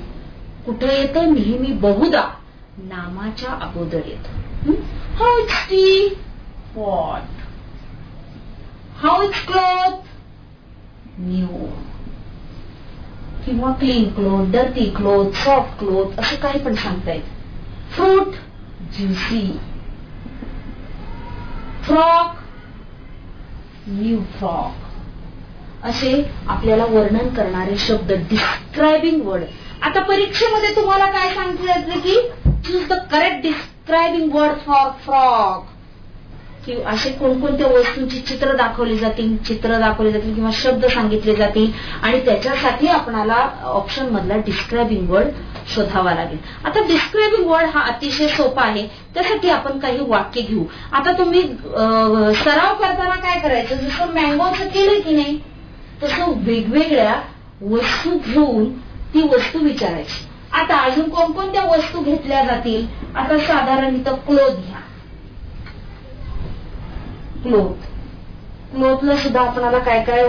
[0.66, 1.34] कुठं येतं?
[1.34, 2.22] नेहमी बहुदा
[2.78, 4.26] नामाच्या अगोदर येत.
[5.18, 6.14] How it's tea
[6.74, 7.22] what
[9.02, 10.02] how it's cloth
[11.18, 11.66] new
[13.46, 17.22] किंवा clean cloth dirty cloth soft cloth असं काही पण सांगता येत
[17.90, 18.34] fruit
[18.96, 19.46] juicy
[21.82, 22.34] frock
[23.88, 26.12] new frock असे
[26.46, 29.44] आपल्याला वर्णन करणारे शब्द डिस्क्रायबिंग वर्ड
[29.82, 32.16] आता परीक्षेमध्ये तुम्हाला काय सांगितलं की
[32.70, 35.64] is the correct describing word for frock
[36.66, 41.70] की असे कोणकोणत्या वस्तूंची चित्र दाखवली जातील चित्र दाखवली जातील किंवा शब्द सांगितले जातील
[42.02, 45.28] आणि त्याच्यासाठी आपणाला ऑप्शन मधला डिस्क्रायबिंग वर्ड
[45.74, 46.38] शोधावा लागेल.
[46.64, 48.86] आता डिस्क्रायबिंग वर्ड हा अतिशय सोपा आहे.
[49.14, 50.64] त्यासाठी आपण काही वाक्य घेऊ.
[50.92, 53.76] आता तुम्ही सराव करताना काय करायचं?
[53.76, 55.38] जसं मँगोचं केलं की नाही
[56.02, 57.14] तसं वेगवेगळ्या
[57.62, 58.72] वस्तू घेऊन
[59.14, 60.24] ती वस्तू विचारायची.
[60.56, 62.86] आता अजून कोणकोणत्या वस्तू घेतल्या जातील?
[63.16, 64.80] आता साधारण इथं क्लोथ घ्या.
[67.42, 67.84] क्लोथ
[68.72, 70.24] क्लोथला सुद्धा आपणाला काय काय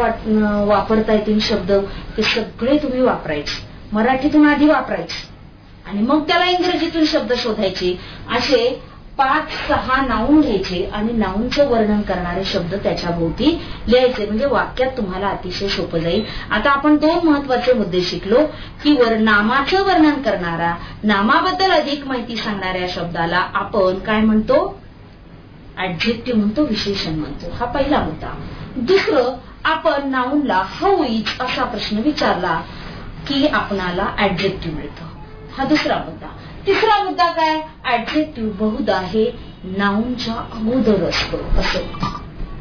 [0.65, 1.71] वापरता येतील शब्द?
[2.17, 3.67] ते सगळे तुम्ही वापरायचे.
[3.91, 5.37] मराठीतून आधी वापरायचे.
[5.85, 7.99] आणि मग त्याला इंग्रजीतून शब्द शोधायचे.
[8.31, 8.81] असे
[9.17, 14.25] पाच सहा नाऊन घ्यायचे आणि नाऊनचं वर्णन करणारे शब्द त्याच्या भोवती लिहायचे.
[14.25, 16.23] म्हणजे वाक्यात तुम्हाला अतिशय सोपं जाईल.
[16.51, 18.45] आता आपण दोन महत्त्वाचे मुद्दे शिकलो
[18.83, 24.79] की वर नामाचं वर्णन करणारा नामाबद्दल अधिक माहिती सांगणाऱ्या शब्दाला आपण काय म्हणतो?
[25.79, 27.51] ऍडजेक्टिव्ह म्हणतो विशेषण म्हणतो.
[27.59, 28.33] हा पहिला मुद्दा.
[28.75, 32.61] दुसरं आपण नाऊनला हाऊ इज असा प्रश्न विचारला
[33.27, 35.05] की आपणाला ऍडजेक्टिव्ह मिळतं.
[35.57, 36.27] हा दुसरा मुद्दा.
[36.67, 37.59] तिसरा मुद्दा काय?
[37.93, 39.25] ऍडजेक्टिव्ह बहुधा हे
[39.63, 41.59] नाऊनच्या अगोदर असतं.
[41.59, 41.79] असं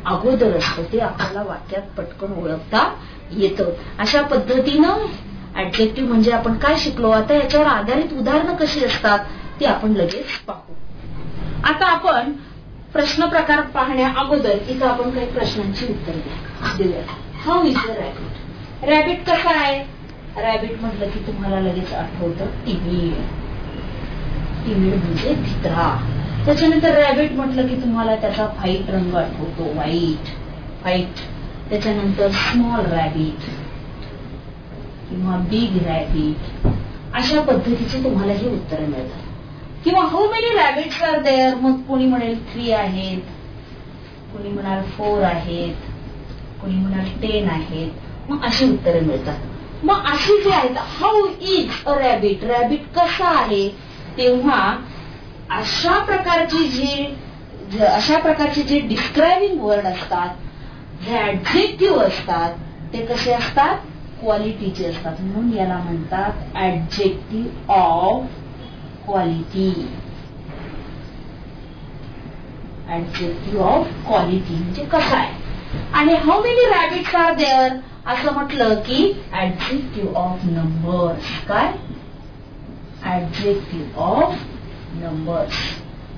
[0.07, 0.83] अगोदर असतं.
[0.93, 2.95] ते आपल्याला वाक्यात पटकन ओळखता
[3.31, 3.71] येतं.
[3.99, 5.07] अशा पद्धतीनं
[5.57, 7.11] ऍडजेक्टिव्ह म्हणजे आपण काय शिकलो?
[7.11, 9.19] आता याच्यावर आधारित उदाहरणं कशी असतात?
[9.61, 10.75] ती आपण लगेच पाहू.
[11.65, 12.33] आता आपण
[12.93, 16.13] प्रश्न प्रकार पाहण्या अगोदर इथं आपण काही प्रश्नांची उत्तर
[16.79, 17.03] देऊया
[17.45, 19.85] how is the rabbit rabbit कसा आहे?
[20.37, 22.47] रॅबिट म्हटलं की तुम्हाला लगेच आठवतं.
[22.47, 23.13] टीव्ही
[24.67, 26.13] टीव्ही म्हणजे भित्रा.
[26.45, 30.29] त्याच्यानंतर रॅबिट म्हटलं की तुम्हाला त्याचा व्हाईट रंग आठवतो व्हाईट
[30.83, 31.21] व्हाईट
[31.71, 33.49] त्याच्यानंतर स्मॉल रॅबिट
[35.09, 36.67] किंवा बिग रॅबिट
[37.15, 42.39] अशा पद्धतीचे तुम्हाला ही उत्तरं मिळतात किंवा how many rabbits are there मग कोणी म्हणेल
[42.53, 43.19] थ्री आहेत.
[44.33, 45.75] कोणी म्हणाल फोर आहेत.
[46.63, 47.91] कोणी म्हणाल टेन आहेत.
[48.31, 49.39] मग अशी उत्तरं मिळतात.
[49.85, 53.86] मग अशी जी आहेत how is a rabbit rabbit कसा आहे?
[54.19, 54.61] तेव्हा
[55.51, 62.53] अशा प्रकारची जी अशा प्रकारचे जे डिस्क्रायबिंग वर्ड असतात जे ऍडजेक्टिव्ह असतात
[62.93, 63.77] ते कसे असतात?
[64.21, 65.15] क्वालिटीचे असतात.
[65.21, 68.25] म्हणून याला म्हणतात adjective of
[69.07, 69.71] quality
[72.91, 75.35] adjective of quality म्हणजे कसं आहे?
[75.93, 81.73] आणि how many rabbits are there असं म्हटलं की ऍडजेक्टिव्ह ऑफ नंबर्स काय?
[83.05, 84.35] ऍडजेक्टिव्ह ऑफ
[84.95, 85.55] नंबर्स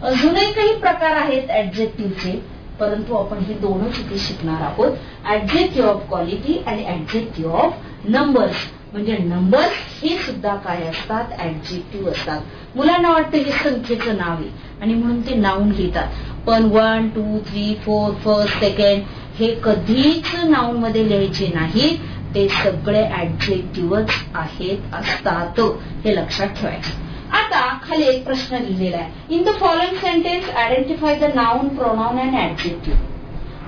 [0.03, 4.91] अजूनही काही प्रकार आहेत ऍडजेक्टिव्हचे परंतु आपण हे दोनच इथे शिकणार आहोत.
[5.29, 7.75] ऍडजेक्टिव्ह ऑफ क्वालिटी आणि ऍडजेक्टिव्ह ऑफ
[8.05, 8.57] नंबर्स
[8.93, 11.25] म्हणजे नंबर्स हे सुद्धा काय असतात?
[11.41, 12.41] ऍडजेक्टिव्ह असतात.
[12.77, 14.49] मुलांना वाटतं हे संख्येचं नाव आहे
[14.81, 16.07] आणि म्हणून ते नाऊन लिहितात.
[16.47, 19.03] पण one two three four first second
[19.39, 21.99] हे कधीच नाऊन मध्ये लिहायचे नाही.
[22.39, 25.61] ते सगळे ऍडजेक्टिव्हच आहेत असतात
[26.05, 27.09] हे लक्षात ठेवायचं.
[27.35, 29.35] आता खाली एक प्रश्न लिहिलेला आहे.
[29.35, 32.99] In the following sentence identify the noun pronoun and adjective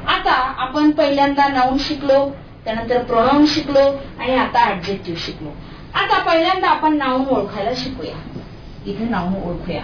[0.09, 2.31] आता आपण पहिल्यांदा नाऊन शिकलो
[2.65, 3.89] त्यानंतर प्रोनाऊन शिकलो
[4.21, 5.49] आणि आता ऍडजेक्टिव्ह शिकलो.
[5.95, 8.41] आता पहिल्यांदा आपण नाऊन ओळखायला शिकूया.
[8.87, 9.83] इथे नाऊन ओळखूया.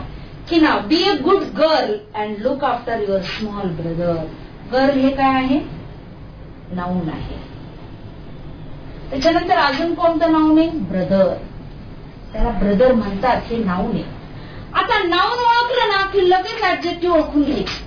[0.50, 4.26] की नाव be a good girl and look after your small brother
[4.72, 5.60] girl हे काय आहे?
[6.72, 7.45] नाऊन आहे.
[9.10, 10.68] त्याच्यानंतर अजून कोणतं नाव नाही?
[10.68, 11.34] ब्रदर
[12.32, 14.04] त्याला ब्रदर म्हणतात हे नाव नाही.
[14.74, 17.84] आता नाऊन ओळखलं ना की लगेच ऍब्जेक्टिव्ह ओळखून घ्यायची.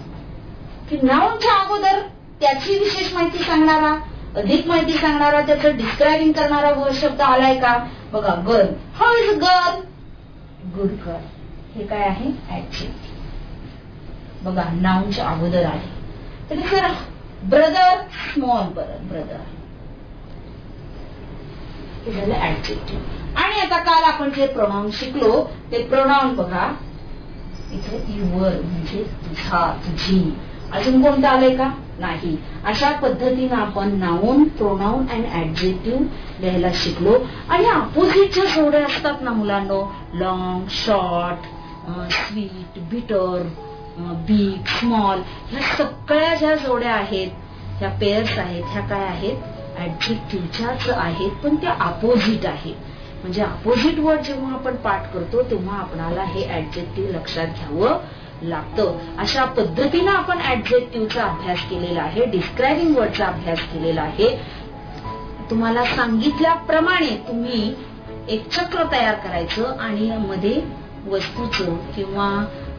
[0.90, 2.00] की नाऊनच्या अगोदर
[2.42, 3.96] त्याची विशेष माहिती सांगणारा
[4.36, 7.78] अधिक माहिती सांगणारा त्याचं डिस्क्रायबिंग करणारा शब्द आलाय का?
[8.14, 9.80] बघा girl how is girl
[10.76, 11.24] good girl
[11.76, 12.30] हे काय आहे?
[12.52, 13.18] ऍडजेक्टिव्ह
[14.44, 15.88] बघा नाऊनच्या अगोदर आहे.
[16.50, 16.88] तरी सर
[17.44, 18.02] ब्रदर
[18.34, 19.38] स्मॉल ब्रदर
[22.06, 25.42] हे झालं ऍडजेक्टिव्ह आणि आता काल आपण जे प्रोनाऊन शिकलो
[25.72, 26.68] ते प्रोनाऊन बघा.
[27.72, 30.20] इथे युवर म्हणजे तुझा तुझी.
[30.74, 31.70] अजून कोणतं आलंय का?
[32.00, 32.36] नाही.
[32.66, 36.06] अशा पद्धतीनं आपण नाऊन प्रोनाऊन अँड ऍडजेक्टिव्ह
[36.40, 37.18] लिहायला शिकलो.
[37.50, 39.82] आणि अपोजिटच्या जोड्या असतात ना मुलांनो?
[40.14, 41.48] Long short
[42.12, 43.48] sweet bitter
[44.28, 45.22] big small
[45.52, 47.32] ह्या सगळ्या ज्या जोड्या आहेत
[47.80, 49.38] ह्या पेयर्स आहेत ह्या काय आहेत?
[49.80, 52.76] ऍडजेक्टिव्हच्याच आहेत पण त्या अपोजिट आहेत
[53.24, 57.98] म्हणजे अपोजिट वर्ड जेव्हा आपण पाठ करतो तेव्हा आपणाला हे ऍडजेक्टिव्ह लक्षात घ्यावं
[58.42, 58.98] लागतं.
[59.18, 64.30] अशा पद्धतीनं आपण ऍडजेक्टिव्हचा अभ्यास केलेला आहे डिस्क्रायबिंग वर्डचा अभ्यास केलेला आहे.
[65.50, 67.74] तुम्हाला सांगितल्याप्रमाणे तुम्ही
[68.28, 70.62] एक चक्र तयार करायचं आणि मध्ये
[71.08, 72.30] वस्तूचं किंवा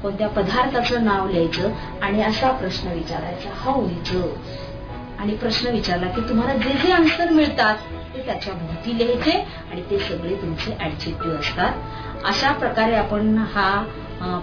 [0.03, 1.73] कोणत्या पदार्थाचं नाव लिहायचं
[2.03, 3.51] आणि असा प्रश्न विचारायचा.
[3.55, 4.17] हाऊ इज
[5.21, 7.75] आणि प्रश्न विचारला की तुम्हाला जे जे आन्सर मिळतात
[8.15, 9.33] ते त्याच्या भोवती लिहायचे
[9.71, 11.73] आणि ते सगळे तुमचे ऍडजेक्टिव्ह असतात.
[12.27, 13.83] अशा प्रकारे आपण हा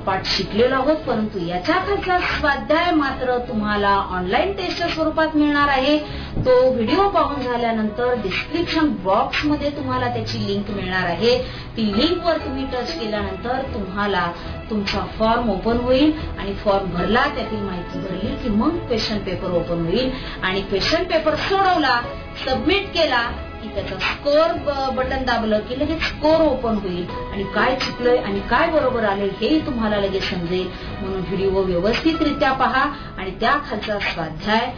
[0.05, 5.97] पाठ शिकलेलो आहोत परंतु याच्या खालचा स्वाध्याय मात्र तुम्हाला ऑनलाईन टेस्टच्या स्वरूपात मिळणार आहे.
[6.37, 11.37] तो व्हिडिओ पाहून झाल्यानंतर डिस्क्रिप्शन बॉक्समध्ये तुम्हाला त्याची लिंक मिळणार आहे.
[11.77, 14.29] ती लिंकवर तुम्ही टच केल्यानंतर तुम्हाला
[14.69, 19.85] तुमचा फॉर्म ओपन होईल आणि फॉर्म भरला त्यातील माहिती भरली की मग क्वेश्चन पेपर ओपन
[19.85, 20.11] होईल.
[20.43, 21.99] आणि क्वेश्चन पेपर सोडवला
[22.45, 23.21] सबमिट केला
[23.61, 24.53] की त्याचा स्कोर
[24.95, 27.05] बटन दाबलं की लगेच स्कोर ओपन होईल.
[27.33, 30.67] आणि काय चुकलंय आणि काय बरोबर आले हेही तुम्हाला लगेच समजेल.
[31.01, 32.83] म्हणून व्हिडिओ व्यवस्थितरित्या पहा
[33.17, 34.73] आणि त्या खालचा स्वाध्याय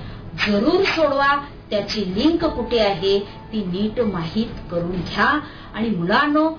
[0.47, 1.35] जरूर सोडवा.
[1.69, 3.19] त्याची लिंक कुठे आहे
[3.51, 5.39] ती नीट माहीत करून घ्या.
[5.75, 6.49] आणि मुलांनो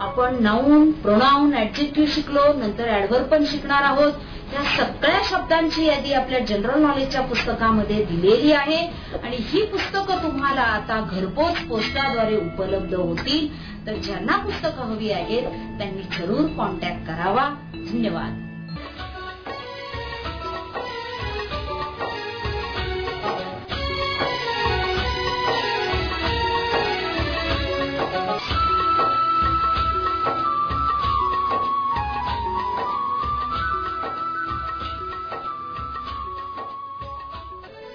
[0.00, 4.12] आपण नाऊन प्रोनाऊन ऍडजेक्टिव्ह शिकलो नंतर ऍडव्हर पण शिकणार आहोत.
[4.54, 8.86] या सगळ्या शब्दांची यादी आपल्या जनरल नॉलेजच्या पुस्तकामध्ये दिलेली आहे.
[9.22, 13.48] आणि ही पुस्तकं तुम्हाला आता घरपोच पोस्टाद्वारे उपलब्ध होतील.
[13.86, 15.42] तर ज्यांना पुस्तकं हवी आहेत
[15.78, 17.54] त्यांनी जरूर कॉन्टॅक्ट करावा.
[17.74, 18.47] धन्यवाद.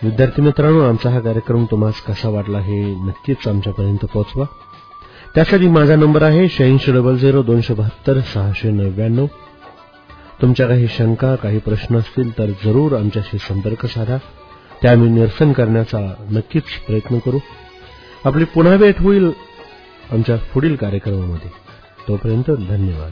[0.03, 4.45] विद्यार्थी मित्रांनो आमचा हा कार्यक्रम तुम्हाला कसा वाटला हे नक्कीच आमच्यापर्यंत पोहोचवा.
[5.35, 9.25] त्यासाठी माझा नंबर आहे शहाऐंशी डबल झिरो दोनशे बहात्तर सहाशे नव्याण्णव.
[10.41, 14.17] तुमच्या काही शंका काही प्रश्न असतील तर जरूर आमच्याशी संपर्क साधा.
[14.81, 17.37] त्या आम्ही निरसन करण्याचा नक्कीच प्रयत्न करू.
[18.25, 19.31] आपली पुन्हा भेट होईल
[20.11, 21.51] आमच्या पुढील कार्यक्रमामध्ये.
[22.07, 23.11] तोपर्यंत धन्यवाद.